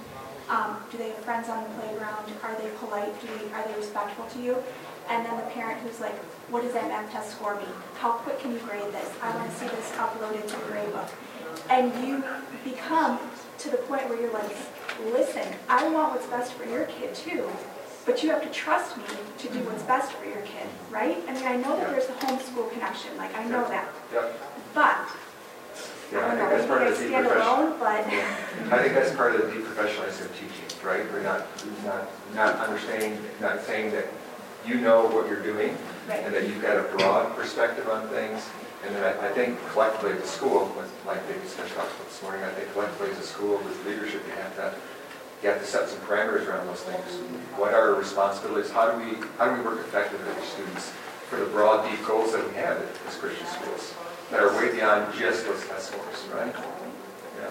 [0.47, 2.31] Um, do they have friends on the playground?
[2.43, 3.19] Are they polite?
[3.19, 4.57] Do they, are they respectful to you?
[5.09, 6.15] And then the parent who's like,
[6.49, 7.67] what does that math test score mean?
[7.99, 9.09] How quick can you grade this?
[9.21, 11.09] I want to see this uploaded to the grade book.
[11.69, 12.23] And you
[12.63, 13.19] become
[13.59, 14.55] to the point where you're like,
[15.11, 17.49] listen, I want what's best for your kid too,
[18.05, 19.03] but you have to trust me
[19.39, 21.17] to do what's best for your kid, right?
[21.27, 23.87] I mean, I know that there's the homeschool connection, like, I know that.
[24.73, 24.97] But,
[26.11, 27.79] yeah, I think that's part of the stand deprofessional.
[27.79, 28.05] but,
[28.73, 31.03] I think that's part of the deprofessionalizing of teaching, right?
[31.11, 31.47] We're not,
[31.83, 34.05] not, not understanding, not saying that
[34.65, 35.77] you know what you're doing,
[36.07, 36.23] right.
[36.23, 38.47] and that you've got a broad perspective on things.
[38.85, 40.71] And then I, I think collectively as a school,
[41.05, 44.21] like David Smith talked about this morning, I think collectively as a school, with leadership,
[44.27, 44.75] you have to,
[45.41, 47.21] you have to set some parameters around those things.
[47.57, 48.71] What are our responsibilities?
[48.71, 50.91] How do we, how do we work effectively with students
[51.29, 52.77] for the broad, deep goals that we have
[53.07, 53.95] as Christian schools
[54.31, 56.53] that are way beyond just those scores, right?
[57.39, 57.49] Yeah.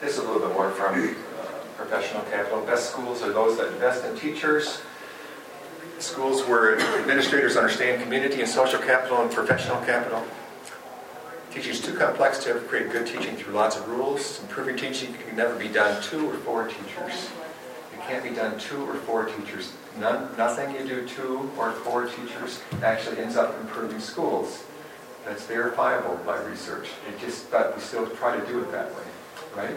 [0.00, 1.44] This is a little bit more from uh,
[1.76, 2.64] professional capital.
[2.64, 4.80] Best schools are those that invest in teachers.
[5.98, 10.24] Schools where administrators understand community and social capital and professional capital.
[11.50, 14.40] Teaching is too complex to ever create good teaching through lots of rules.
[14.40, 17.28] Improving teaching can never be done to or for teachers.
[18.00, 19.72] It can't be done two or four teachers.
[19.98, 24.64] None, nothing you do two or four teachers actually ends up improving schools.
[25.26, 26.88] That's verifiable by research.
[27.06, 29.02] It just, but we still try to do it that way,
[29.54, 29.76] right?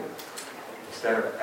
[0.87, 1.35] Instead of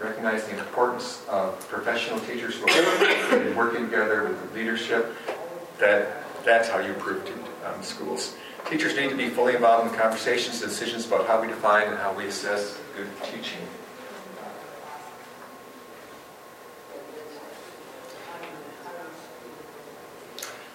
[0.00, 5.14] recognizing the importance of professional teachers who are working together with the leadership.
[5.78, 7.28] That, that's how you improve
[7.66, 8.36] um, schools.
[8.66, 11.88] Teachers need to be fully involved in the conversations and decisions about how we define
[11.88, 13.60] and how we assess good teaching.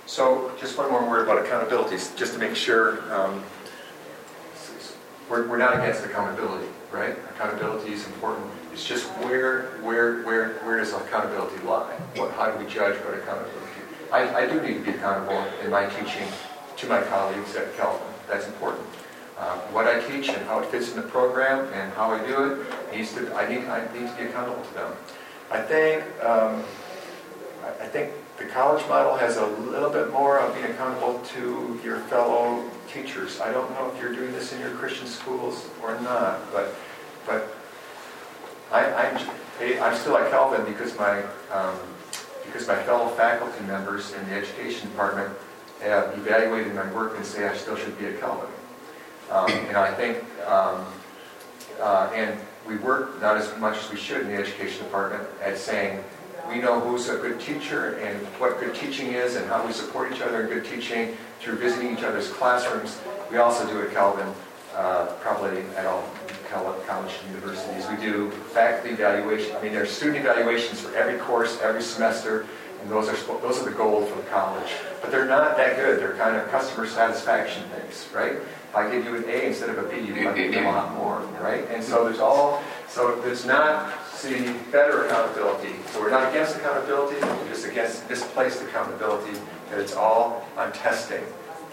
[0.07, 3.43] So just one more word about accountability, just to make sure um,
[5.29, 7.17] we're, we're not against accountability, right?
[7.31, 8.49] Accountability is important.
[8.71, 11.93] It's just where where where where does accountability lie?
[12.15, 13.67] What how do we judge what accountability?
[14.13, 16.27] I, I do need to be accountable in my teaching
[16.77, 18.07] to my colleagues at Calvin.
[18.29, 18.87] That's important.
[19.37, 22.53] Um, what I teach and how it fits in the program and how I do
[22.53, 24.93] it needs to I need I need to be accountable to them.
[25.51, 26.63] I think um,
[27.81, 31.99] I think the college model has a little bit more of being accountable to your
[32.01, 33.39] fellow teachers.
[33.41, 36.75] I don't know if you're doing this in your Christian schools or not, but
[37.25, 37.53] but
[38.71, 39.29] I, I'm
[39.81, 41.77] I'm still at Calvin because my um,
[42.45, 45.35] because my fellow faculty members in the education department
[45.81, 48.49] have evaluated my work and say I still should be at Calvin.
[49.31, 50.85] Um, and I think um,
[51.81, 55.57] uh, and we work not as much as we should in the education department at
[55.57, 56.03] saying
[56.49, 60.11] we know who's a good teacher and what good teaching is and how we support
[60.11, 62.99] each other in good teaching through visiting each other's classrooms.
[63.29, 64.33] We also do at Calvin,
[64.75, 66.09] uh, probably at all
[66.87, 67.85] college and universities.
[67.89, 69.55] We do faculty evaluation.
[69.55, 72.45] I mean, there's student evaluations for every course, every semester,
[72.81, 74.71] and those are those are the goals for the college.
[75.01, 75.99] But they're not that good.
[75.99, 78.33] They're kind of customer satisfaction things, right?
[78.33, 80.63] If I give you an A instead of a B, you might give me a
[80.63, 81.67] lot more, right?
[81.69, 85.75] And so there's all so there's not see better accountability.
[85.91, 89.37] So we're not against accountability, we're just against misplaced accountability,
[89.69, 91.23] that it's all on testing.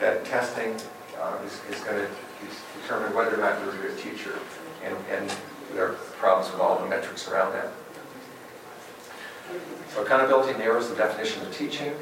[0.01, 0.76] That testing
[1.18, 2.09] uh, is, is going to
[2.82, 4.38] determine whether or not you're a good teacher.
[4.84, 5.34] And, and
[5.72, 7.72] there are problems with all the metrics around that.
[9.95, 11.95] So accountability narrows the definition of teaching.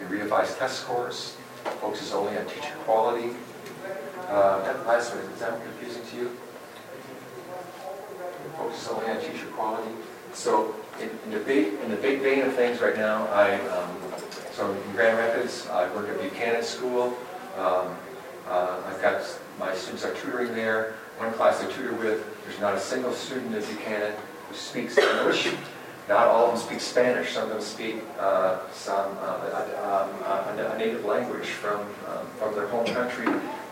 [0.00, 1.36] It redefies test scores,
[1.80, 3.30] focuses only on teacher quality.
[4.28, 6.36] Uh, is that confusing to you?
[8.64, 9.90] Focus only on teacher quality.
[10.32, 13.90] So in, in, the big in the big vein of things right now, I um,
[14.52, 17.16] so in Grand Rapids, I work at Buchanan School.
[17.58, 17.96] Um,
[18.48, 19.22] uh, I've got
[19.58, 20.94] my students are tutoring there.
[21.18, 24.12] One class I tutor with, there's not a single student at Buchanan
[24.48, 25.52] who speaks English.
[26.08, 27.32] Not all of them speak Spanish.
[27.32, 32.66] Some of them speak uh, some uh, um, a native language from um, from their
[32.68, 33.26] home country.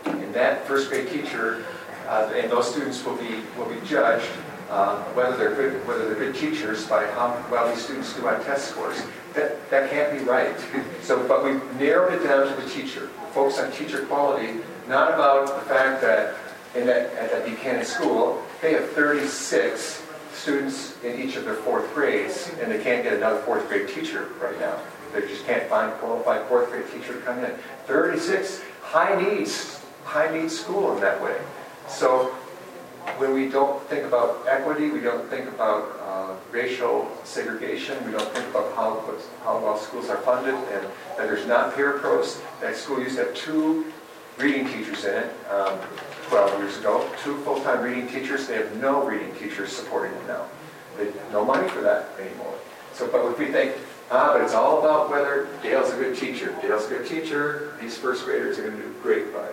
[0.05, 1.65] And that first grade teacher
[2.07, 4.29] uh, and those students will be will be judged
[4.69, 8.43] um, whether they're good, whether they're good teachers by how well these students do on
[8.43, 9.01] test scores.
[9.33, 10.55] That, that can't be right.
[11.03, 13.09] So, but we've narrowed it down to the teacher.
[13.33, 16.35] Focus on teacher quality, not about the fact that
[16.75, 20.01] in that, at that Buchanan school, they have 36
[20.33, 24.29] students in each of their fourth grades, and they can't get another fourth grade teacher
[24.41, 24.79] right now.
[25.13, 27.51] They just can't find a qualified fourth grade teacher to come in.
[27.85, 31.37] 36 high needs, high needs school in that way.
[31.87, 32.33] So
[33.17, 38.29] when we don't think about equity, we don't think about uh, racial segregation, we don't
[38.29, 39.03] think about how,
[39.43, 40.83] how well schools are funded, and
[41.17, 42.41] that there's not peer pros.
[42.61, 43.91] That school used to have two
[44.37, 45.77] reading teachers in it um,
[46.29, 48.47] 12 years ago, two full-time reading teachers.
[48.47, 50.45] They have no reading teachers supporting them now.
[50.97, 52.55] They have no money for that anymore.
[52.93, 53.75] So, but if we think,
[54.11, 56.55] ah, but it's all about whether Dale's a good teacher.
[56.61, 57.75] Dale's a good teacher.
[57.81, 59.49] These first graders are going to do great by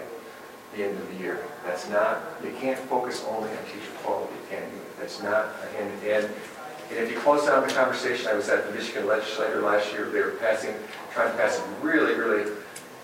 [0.76, 1.42] the end of the year.
[1.70, 4.80] That's not, you can't focus only on teacher quality, can you?
[4.98, 8.72] That's not, and, and, and if you close down the conversation, I was at the
[8.72, 10.74] Michigan legislature last year, they were passing,
[11.12, 12.50] trying to pass some really, really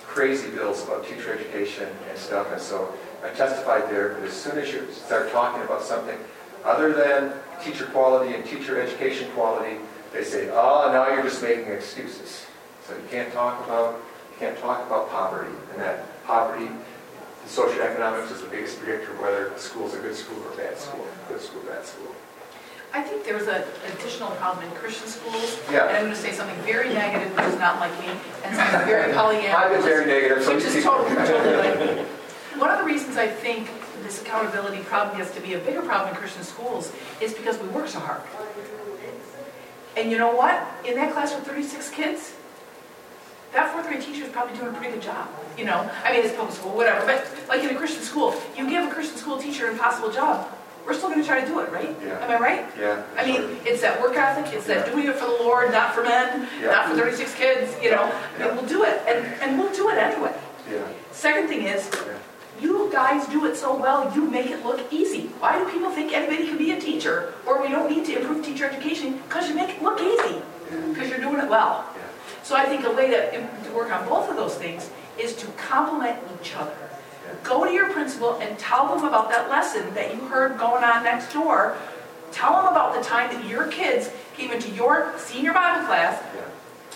[0.02, 2.92] crazy bills about teacher education and stuff, and so
[3.22, 6.18] I testified there, but as soon as you start talking about something
[6.64, 9.76] other than teacher quality and teacher education quality,
[10.12, 12.46] they say, oh, now you're just making excuses.
[12.84, 14.02] So you can't talk about,
[14.32, 16.68] you can't talk about poverty, and that poverty
[17.46, 20.56] socioeconomics is the biggest predictor of whether a school is a good school or a
[20.56, 22.14] bad school, good school, bad school.
[22.92, 25.58] I think there's an additional problem in Christian schools.
[25.70, 25.88] Yeah.
[25.88, 28.08] And I'm going to say something very negative, which is not like me,
[28.44, 29.56] and something very Pollyanna.
[29.56, 32.04] I've been very negative, Which is totally, totally like me.
[32.58, 33.68] One of the reasons I think
[34.02, 37.68] this accountability problem gets to be a bigger problem in Christian schools is because we
[37.68, 38.22] work so hard.
[39.96, 40.66] And you know what?
[40.86, 42.32] In that class with 36 kids,
[43.56, 45.28] that fourth grade teacher is probably doing a pretty good job.
[45.56, 47.04] You know, I mean, it's public school, whatever.
[47.06, 50.52] But like in a Christian school, you give a Christian school teacher an impossible job.
[50.84, 51.96] We're still going to try to do it, right?
[52.04, 52.22] Yeah.
[52.22, 52.66] Am I right?
[52.78, 53.02] Yeah.
[53.16, 53.56] I mean, sure.
[53.64, 54.52] it's that work ethic.
[54.54, 54.92] It's that Yeah.
[54.92, 56.70] doing it for the Lord, not for men, Yeah.
[56.70, 57.74] not for 36 kids.
[57.82, 58.04] You know,
[58.38, 58.46] Yeah.
[58.48, 60.34] and we'll do it, and and we'll do it anyway.
[60.70, 60.78] Yeah,
[61.12, 61.90] Second thing is,
[62.60, 65.30] you guys do it so well, you make it look easy.
[65.40, 68.44] Why do people think anybody can be a teacher, or we don't need to improve
[68.44, 69.20] teacher education?
[69.26, 70.36] because you make it look easy,
[70.92, 71.84] because you're doing it well.
[72.46, 74.88] So I think a way to, to work on both of those things
[75.18, 76.76] is to complement each other.
[77.42, 81.02] Go to your principal and tell them about that lesson that you heard going on
[81.02, 81.76] next door.
[82.30, 86.22] Tell them about the time that your kids came into your senior Bible class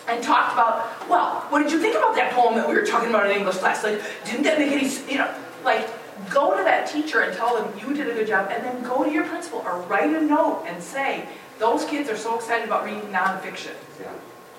[0.07, 3.11] and talked about, well, what did you think about that poem that we were talking
[3.11, 3.83] about in English class?
[3.83, 5.35] Like, didn't that make any, you know,
[5.65, 5.89] like,
[6.31, 9.03] go to that teacher and tell them you did a good job, and then go
[9.03, 11.27] to your principal or write a note and say,
[11.59, 13.75] those kids are so excited about reading nonfiction.
[14.01, 14.13] Yeah.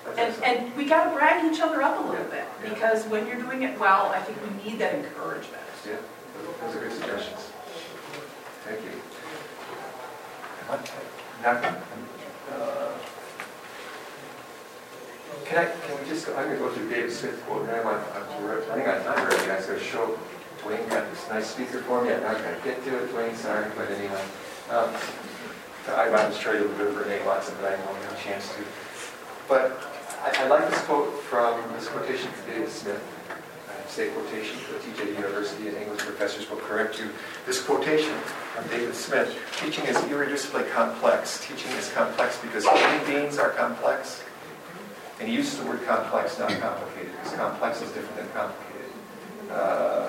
[0.04, 3.40] That's And, and we gotta brag each other up a little bit, because when you're
[3.40, 5.62] doing it well, I think we need that encouragement.
[5.86, 5.96] Yeah,
[6.60, 7.50] those are good suggestions.
[8.64, 8.90] Thank you.
[11.42, 11.60] Now,
[12.52, 12.92] uh,
[15.44, 17.84] Can I, can we just, go- I'm gonna go through David Smith quote, and I
[17.84, 20.18] want, I'm running out of time already, I was gonna show,
[20.62, 23.66] Dwayne got this nice speaker for me, I'm not gonna get to it, Dwayne, sorry,
[23.76, 24.22] but anyway.
[24.70, 24.94] Um,
[25.88, 28.62] I was trying to do Renee Watson, but I didn't have a chance to.
[29.48, 29.82] But
[30.22, 33.02] I, I like this quote from, this quotation from David Smith.
[33.68, 37.10] I say quotation, the TJ University and English professors will correct you.
[37.44, 38.14] This quotation
[38.54, 41.44] from David Smith, teaching is irreducibly complex.
[41.44, 44.22] Teaching is complex because human beings are complex.
[45.18, 48.92] And he uses the word complex, not complicated, because complex is different than complicated.
[49.50, 50.08] Uh,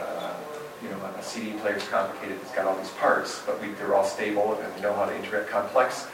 [0.00, 0.34] uh,
[0.82, 3.94] you know, a CD player is complicated, it's got all these parts, but we, they're
[3.94, 6.06] all stable and we know how to integrate complex.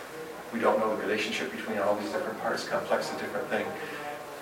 [0.52, 2.66] We don't know the relationship between all these different parts.
[2.66, 3.66] Complex is a different thing.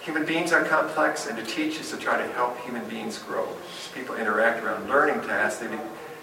[0.02, 3.48] Human beings are complex, and to teach is to try to help human beings grow.
[3.76, 5.76] As people interact around learning tasks, they, be,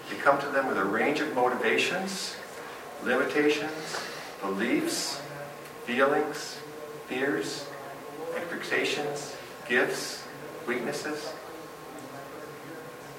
[0.08, 2.34] they come to them with a range of motivations,
[3.04, 4.00] limitations,
[4.40, 5.20] beliefs,
[5.84, 6.58] feelings,
[7.08, 7.66] fears,
[8.34, 9.36] expectations,
[9.68, 10.24] gifts,
[10.66, 11.34] weaknesses.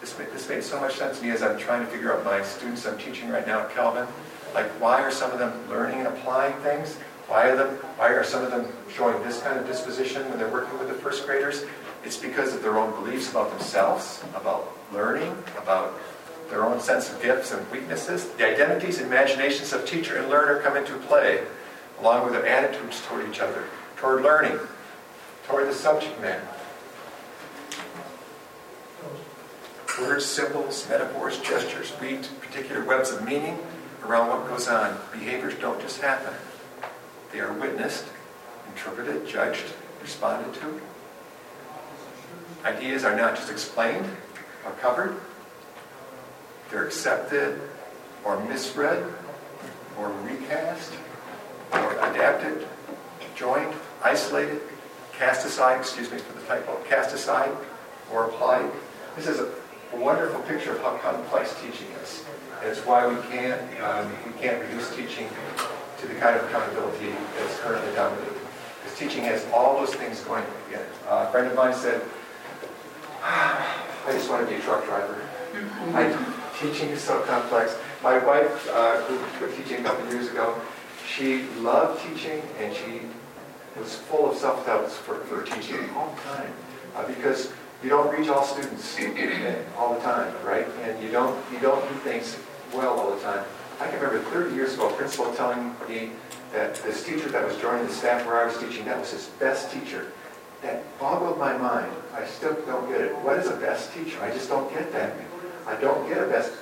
[0.02, 2.42] This this made so much sense to me as I'm trying to figure out my
[2.44, 4.08] students I'm teaching right now at Calvin.
[4.56, 6.96] Like, why are some of them learning and applying things?
[7.28, 10.48] Why are, them, why are some of them showing this kind of disposition when they're
[10.48, 11.66] working with the first graders?
[12.06, 16.00] It's because of their own beliefs about themselves, about learning, about
[16.50, 18.30] their own sense of gifts and weaknesses.
[18.30, 21.44] The identities and imaginations of teacher and learner come into play,
[22.00, 23.66] along with their attitudes toward each other,
[23.98, 24.58] toward learning,
[25.48, 26.48] toward the subject matter.
[30.00, 33.58] Words, symbols, metaphors, gestures weave particular webs of meaning
[34.06, 34.98] around what goes on.
[35.12, 36.34] Behaviors don't just happen.
[37.32, 38.06] They are witnessed,
[38.68, 39.66] interpreted, judged,
[40.02, 40.82] responded to.
[42.64, 44.06] Ideas are not just explained
[44.66, 45.20] or covered.
[46.70, 47.62] They're accepted
[48.24, 49.06] or misread
[50.00, 50.94] or recast
[51.74, 52.68] or adapted,
[53.36, 54.62] joined, isolated,
[55.14, 57.52] cast aside, excuse me for the typo, cast aside
[58.12, 58.72] or applied.
[59.16, 59.52] This is a
[59.96, 62.24] wonderful picture of how complex teaching is.
[62.64, 65.28] It's why we can't, um, we can't reduce teaching
[66.00, 68.34] to the kind of accountability that's currently dominated.
[68.84, 70.90] Because teaching has all those things going in it.
[71.08, 72.02] Uh, a friend of mine said,
[73.24, 75.22] I just want to be a truck driver.
[75.94, 76.16] I,
[76.60, 77.78] teaching is so complex.
[78.04, 80.60] My wife, uh, who quit teaching a couple years ago,
[81.08, 83.02] she loved teaching and she
[83.80, 86.54] was full of self-doubts for, for teaching all the time.
[86.96, 87.52] Uh, because
[87.86, 88.98] you don't reach all students
[89.78, 90.66] all the time, right?
[90.82, 92.36] And you don't you don't do things
[92.74, 93.46] well all the time.
[93.80, 96.10] I can remember 30 years ago, a principal telling me
[96.52, 99.28] that this teacher that was joining the staff where I was teaching, that was his
[99.40, 100.12] best teacher.
[100.64, 101.92] That boggled my mind.
[102.12, 103.16] I still don't get it.
[103.18, 104.20] What is a best teacher?
[104.20, 105.14] I just don't get that.
[105.68, 106.54] I don't get a best.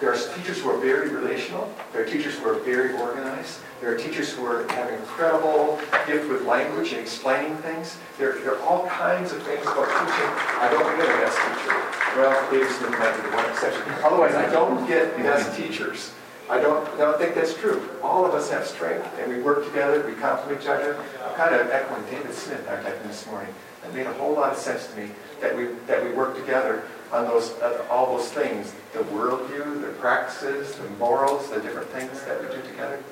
[0.00, 1.72] There are teachers who are very relational.
[1.92, 3.58] There are teachers who are very organized.
[3.80, 7.96] There are teachers who are, have incredible gift with language and explaining things.
[8.16, 10.30] There, there are all kinds of things about teaching.
[10.62, 11.74] I don't get a best teacher.
[12.16, 13.82] Well, David Smith might be the one exception.
[14.04, 16.12] Otherwise, I don't get best teachers.
[16.50, 17.90] I don't, I don't think that's true.
[18.02, 20.96] All of us have strength, and we work together, we complement each other.
[21.24, 23.52] I'm kind of echoing David Smith, I, from this morning?
[23.84, 26.84] It made a whole lot of sense to me that we, that we work together
[27.12, 32.22] on those, uh, all those things, the worldview, the practices, the morals, the different things
[32.24, 33.02] that we do together.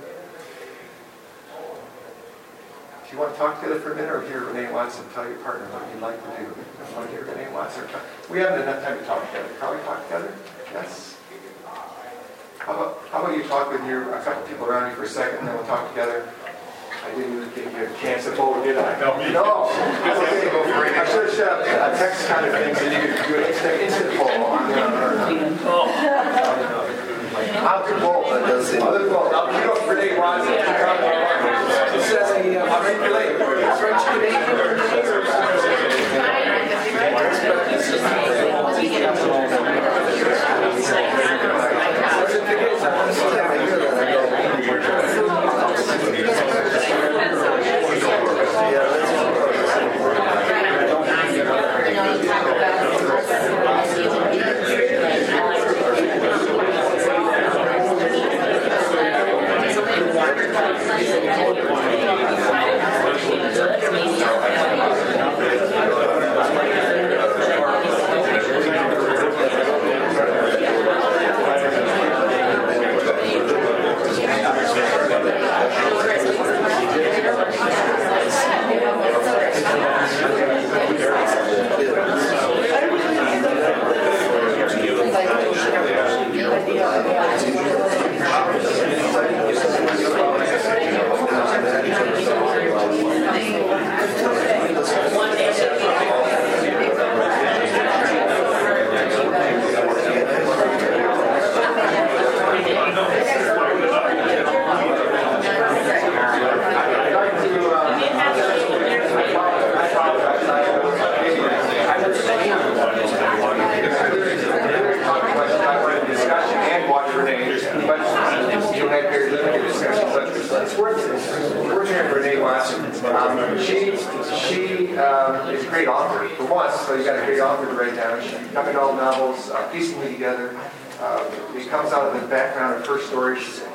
[3.04, 5.36] If you want to talk together for a minute or hear Renee Watson tell your
[5.38, 6.48] partner what you'd like to do?
[6.48, 7.84] You want to hear Renee Watson?
[8.28, 9.48] We haven't enough time to talk together.
[9.60, 10.34] Can we talk together?
[10.72, 11.15] Yes?
[12.66, 15.08] How about, how about you talk with your, a couple people around you for a
[15.08, 16.28] second and then we'll talk together?
[17.06, 18.98] I didn't even give you a chance to vote, did I?
[18.98, 19.14] No.
[19.30, 19.70] No.
[20.66, 20.98] Okay.
[20.98, 23.44] I should have set up a text kind of thing so you could do an
[23.46, 24.44] instant, instant poll.
[24.46, 24.76] on the-
[25.66, 25.86] oh.
[27.62, 28.26] I'll do both.
[28.30, 29.32] That does seem- I'll do both.
[29.32, 30.52] I'll queue up Renee Watson.
[30.56, 33.36] She says, I'm ready to late.
[33.78, 35.15] French Canadian.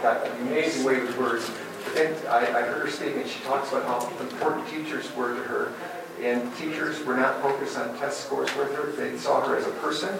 [0.03, 1.49] An amazing way with words.
[1.85, 5.43] But then I, I heard her statement, she talks about how important teachers were to
[5.43, 5.73] her.
[6.21, 8.91] And teachers were not focused on test scores with her.
[8.91, 10.15] They saw her as a person,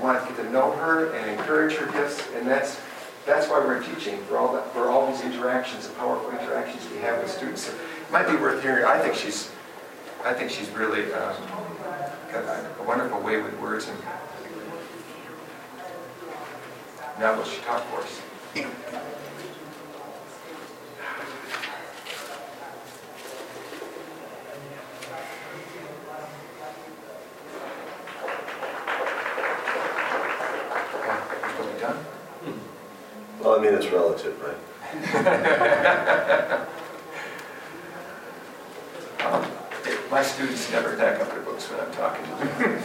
[0.00, 2.20] wanted to get to know her and encourage her gifts.
[2.34, 2.80] And that's
[3.26, 6.98] that's why we're teaching, for all that, for all these interactions, the powerful interactions we
[6.98, 7.62] have with students.
[7.62, 8.84] So it might be worth hearing.
[8.84, 9.50] I think she's,
[10.24, 11.34] I think she's really um,
[12.32, 13.88] got a, a wonderful way with words.
[13.88, 13.98] And
[17.18, 18.20] now will she talk for us?
[30.96, 31.98] Okay, are we done?
[33.40, 34.60] Well, I mean, it's relative, right?
[39.24, 39.44] Um,
[40.10, 42.82] My students never pack up their books when I'm talking to them.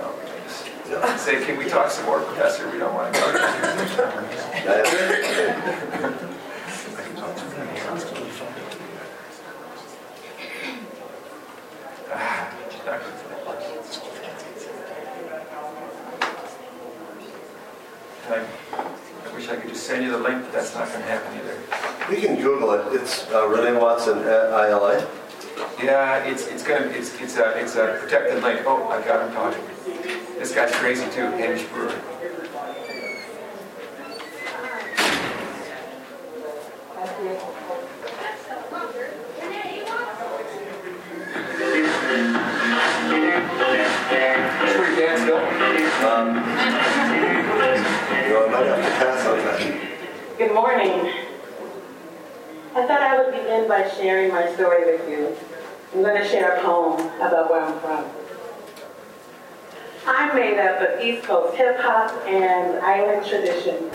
[0.00, 1.16] Um, I just Yeah.
[1.16, 2.70] Say, can we talk some more, Professor?
[2.70, 3.34] We don't want to talk.
[3.34, 4.82] Yeah.
[12.12, 12.52] Ah,
[18.28, 18.44] I
[19.26, 21.36] I wish I could just send you the link, but that's not going to happen
[21.38, 21.58] either.
[22.14, 22.89] You can Google it.
[23.00, 25.08] It's uh, Renee Watson at ILA.
[25.82, 28.60] Yeah, it's, it's gonna, it's, it's a, it's a protected link.
[28.66, 29.64] Oh, I got him talking.
[30.38, 31.98] This guy's crazy too, Hamish Brewer.
[36.98, 37.12] That's
[44.76, 45.40] where your dad's going.
[46.04, 46.36] Um,
[48.24, 49.60] you know, I might have to pass on that.
[50.36, 50.92] Good morning.
[52.72, 55.34] I thought I would begin by sharing my story with you.
[55.94, 58.04] I'm going to share a poem about where I'm from.
[60.06, 63.90] I'm made up of East Coast hip hop and island tradition.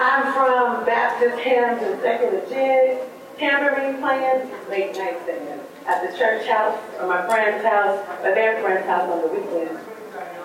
[0.00, 3.08] I'm from Baptist hymns and secular jigs,
[3.38, 8.60] tambourine playing, late night singing at the church house or my friend's house or their
[8.62, 9.78] friend's house on the weekend.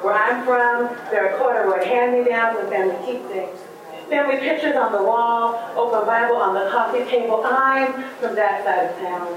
[0.02, 3.62] Where I'm from, there are corduroy hand-me-downs and family keepsakes.
[4.10, 7.42] Family pictures on the wall, open Bible on the coffee table.
[7.44, 9.28] I'm from that side of town.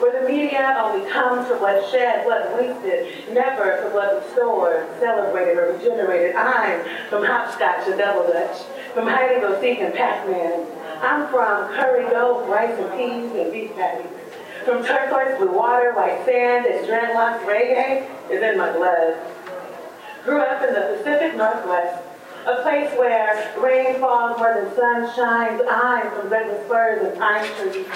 [0.00, 5.58] Where the media only comes for blood shed, blood wasted, never for blood restored, celebrated,
[5.58, 6.34] or regenerated.
[6.34, 8.62] I'm from hopscotch and double dutch,
[8.94, 10.66] from hide and go seek and Pac-Man.
[11.00, 14.10] I'm from curry goat, rice and peas and beef patties.
[14.64, 19.16] From turquoise blue water, white sand, and dreadlocks, reggae is in my blood.
[20.24, 22.02] Grew up in the Pacific Northwest,
[22.48, 25.60] a place where rain falls more than sun shines.
[25.68, 27.86] I'm from Douglas firs and pine trees,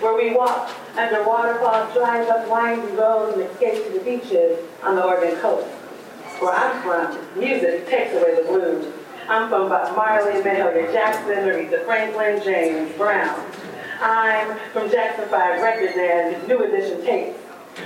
[0.00, 4.96] where we walk under waterfalls, drive up windy roads, and escape to the beaches on
[4.96, 5.66] the Oregon coast.
[6.40, 8.92] Where I'm from, music takes away the blues.
[9.28, 13.46] I'm from Bob Marley, Mahalia Jackson, Aretha Franklin, James Brown.
[14.02, 17.38] I'm from Jackson 5 Records and New Edition tapes.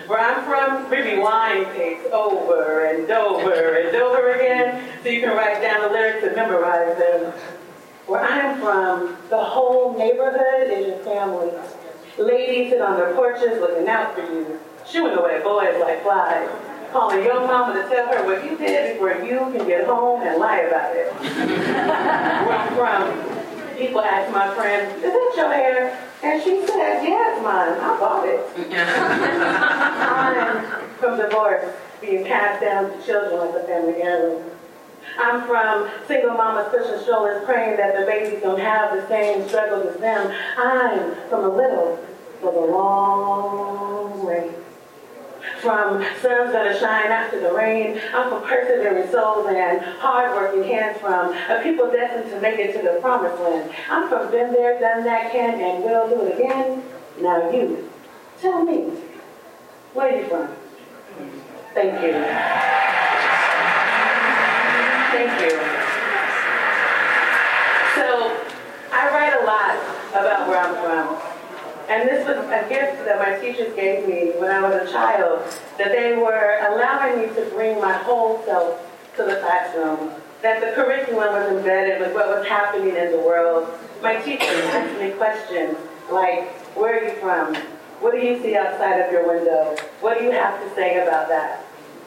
[0.07, 5.31] Where I'm from, we rewind tapes over and over and over again so you can
[5.31, 7.33] write down the lyrics and memorize them.
[8.07, 11.53] Where I'm from, the whole neighborhood is your family.
[12.19, 16.49] Ladies sit on their porches looking out for you, shooing away boys like flies,
[16.91, 20.41] calling your mama to tell her what you did before you can get home and
[20.41, 21.13] lie about it.
[22.47, 23.36] Where I'm from,
[23.77, 26.09] people ask my friend, is that your hair?
[26.23, 27.73] And she said, yeah, it's mine.
[27.79, 28.41] I bought it.
[30.07, 34.51] I'm from divorce being passed down to children like a family heirloom.
[35.19, 39.95] I'm from single mamas pushing strollers praying that the babies don't have the same struggles
[39.95, 40.35] as them.
[40.59, 41.99] I'm from a little
[42.41, 44.53] for the long way.
[45.61, 51.33] From suns that shine after the rain, I'm from persevering souls and hardworking hands from
[51.33, 53.73] a people destined to make it to the promised land.
[53.91, 56.83] I'm from been there, done that, can and will do it again.
[57.21, 57.91] Now you,
[58.41, 58.91] tell me,
[59.95, 60.49] where are you from?
[61.73, 62.13] Thank you.
[65.13, 65.51] Thank you.
[67.97, 68.37] So,
[68.93, 69.77] I write a lot
[70.11, 70.75] about where I'm
[71.17, 71.26] from.
[71.89, 75.43] And this was a gift that my teachers gave me when I was a child,
[75.79, 78.81] that they were allowing me to bring my whole self
[79.17, 80.11] to the classroom,
[80.43, 83.69] that the curriculum was embedded with what was happening in the world.
[84.03, 85.77] My teachers asked me questions
[86.11, 87.55] like, where are you from?
[88.01, 89.77] What do you see outside of your window?
[90.01, 91.66] What do you have to say about that?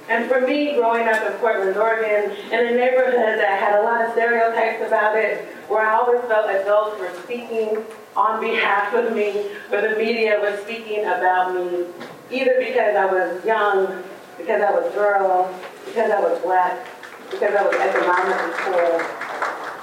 [0.09, 4.03] And for me, growing up in Portland, Oregon, in a neighborhood that had a lot
[4.03, 7.77] of stereotypes about it, where I always felt adults were speaking
[8.17, 11.85] on behalf of me, where the media was speaking about me,
[12.31, 14.03] either because I was young,
[14.39, 15.53] because I was girl,
[15.85, 16.87] because I was black,
[17.29, 19.05] because I was economically poor.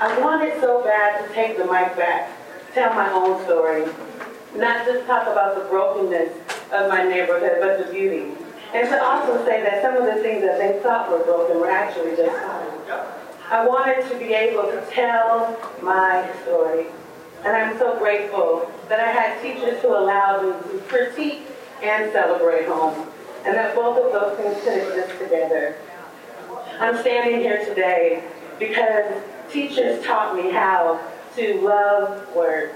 [0.00, 2.32] I wanted so bad to take the mic back,
[2.74, 3.84] tell my own story,
[4.56, 6.32] not just talk about the brokenness
[6.72, 8.32] of my neighborhood, but the beauty.
[8.74, 11.70] And to also say that some of the things that they thought were broken were
[11.70, 13.00] actually just fine.
[13.48, 16.86] I wanted to be able to tell my story.
[17.44, 21.46] And I'm so grateful that I had teachers who allowed me to critique
[21.82, 23.08] and celebrate home.
[23.44, 25.76] And that both of those things could exist together.
[26.80, 28.24] I'm standing here today
[28.58, 31.00] because teachers taught me how
[31.36, 32.74] to love words.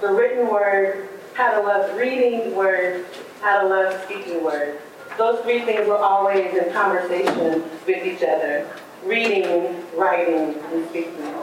[0.00, 3.06] The written word, how to love reading words,
[3.40, 4.80] how to love speaking words.
[5.18, 8.68] Those three things were always in conversation with each other.
[9.04, 11.34] Reading, writing, and speaking.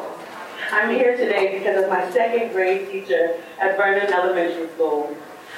[0.72, 5.16] I'm here today because of my second grade teacher at Vernon Elementary School.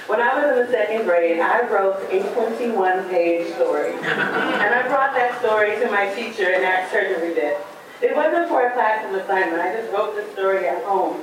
[0.07, 3.93] When I was in the second grade, I wrote a 21-page story.
[3.93, 7.57] And I brought that story to my teacher and asked her to read it.
[8.01, 9.62] It wasn't for a classroom assignment.
[9.62, 11.22] I just wrote the story at home.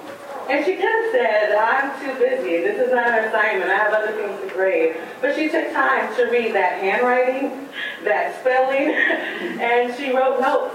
[0.48, 2.62] And she could have said, I'm too busy.
[2.64, 3.70] This is not an assignment.
[3.70, 4.96] I have other things to grade.
[5.20, 7.68] But she took time to read that handwriting,
[8.04, 8.88] that spelling,
[9.60, 10.74] and she wrote notes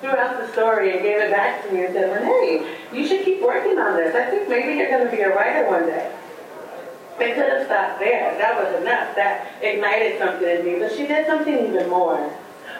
[0.00, 3.40] throughout the story and gave it back to me and said, Renee, you should keep
[3.40, 4.12] working on this.
[4.16, 6.12] I think maybe you're going to be a writer one day.
[7.20, 8.36] They could have stopped there.
[8.38, 9.14] That was enough.
[9.14, 10.78] That ignited something in me.
[10.80, 12.18] But she did something even more.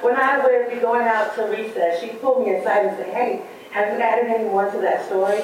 [0.00, 3.42] When I would be going out to recess, she'd pull me aside and say, hey,
[3.70, 5.40] have you added any more to that story?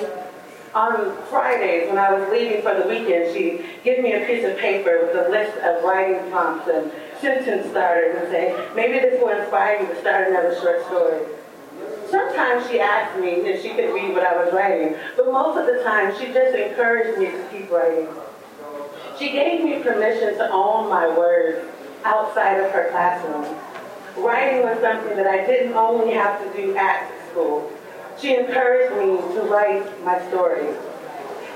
[0.78, 4.56] On Fridays, when I was leaving for the weekend, she'd give me a piece of
[4.58, 9.36] paper with a list of writing prompts and sentence starters and say, maybe this will
[9.36, 11.26] inspire you to start another short story.
[12.08, 15.66] Sometimes she asked me if she could read what I was writing, but most of
[15.66, 18.06] the time she just encouraged me to keep writing.
[19.18, 21.66] She gave me permission to own my words
[22.04, 23.58] outside of her classroom.
[24.16, 27.68] Writing was something that I didn't only have to do at school.
[28.20, 30.76] She encouraged me to write my stories.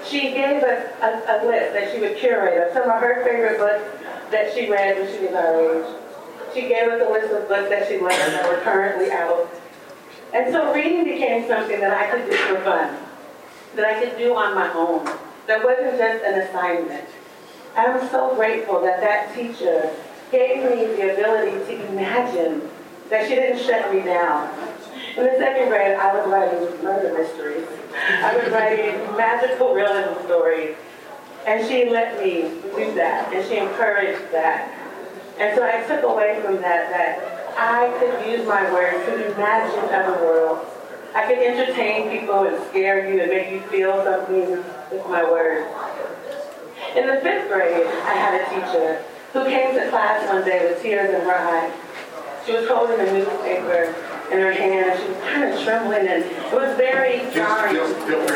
[0.04, 3.58] She gave us a, a, list that she would curate of some of her favorite
[3.58, 3.84] books
[4.30, 5.96] that she read when she was our age.
[6.54, 9.48] She gave us a list of books that she learned that were currently out.
[10.34, 12.96] And so reading became something that I could do for fun,
[13.76, 15.04] that I could do on my own,
[15.46, 17.08] that wasn't just an assignment.
[17.76, 19.94] I'm so grateful that that teacher
[20.30, 22.68] gave me the ability to imagine
[23.08, 24.71] that she didn't shut me down.
[25.16, 27.68] In the second grade, I was writing murder mysteries.
[27.94, 30.74] I was writing magical realism stories.
[31.46, 34.72] And she let me do that, and she encouraged that.
[35.38, 39.94] And so I took away from that that I could use my words to imagine
[39.94, 40.64] other worlds.
[41.14, 45.68] I could entertain people and scare you and make you feel something with my words.
[46.96, 49.04] In the fifth grade, I had a teacher
[49.34, 51.72] who came to class one day with tears in her eyes.
[52.46, 53.94] She was holding a newspaper
[54.33, 57.76] in her hand and she was kind of trembling and it was very jarring.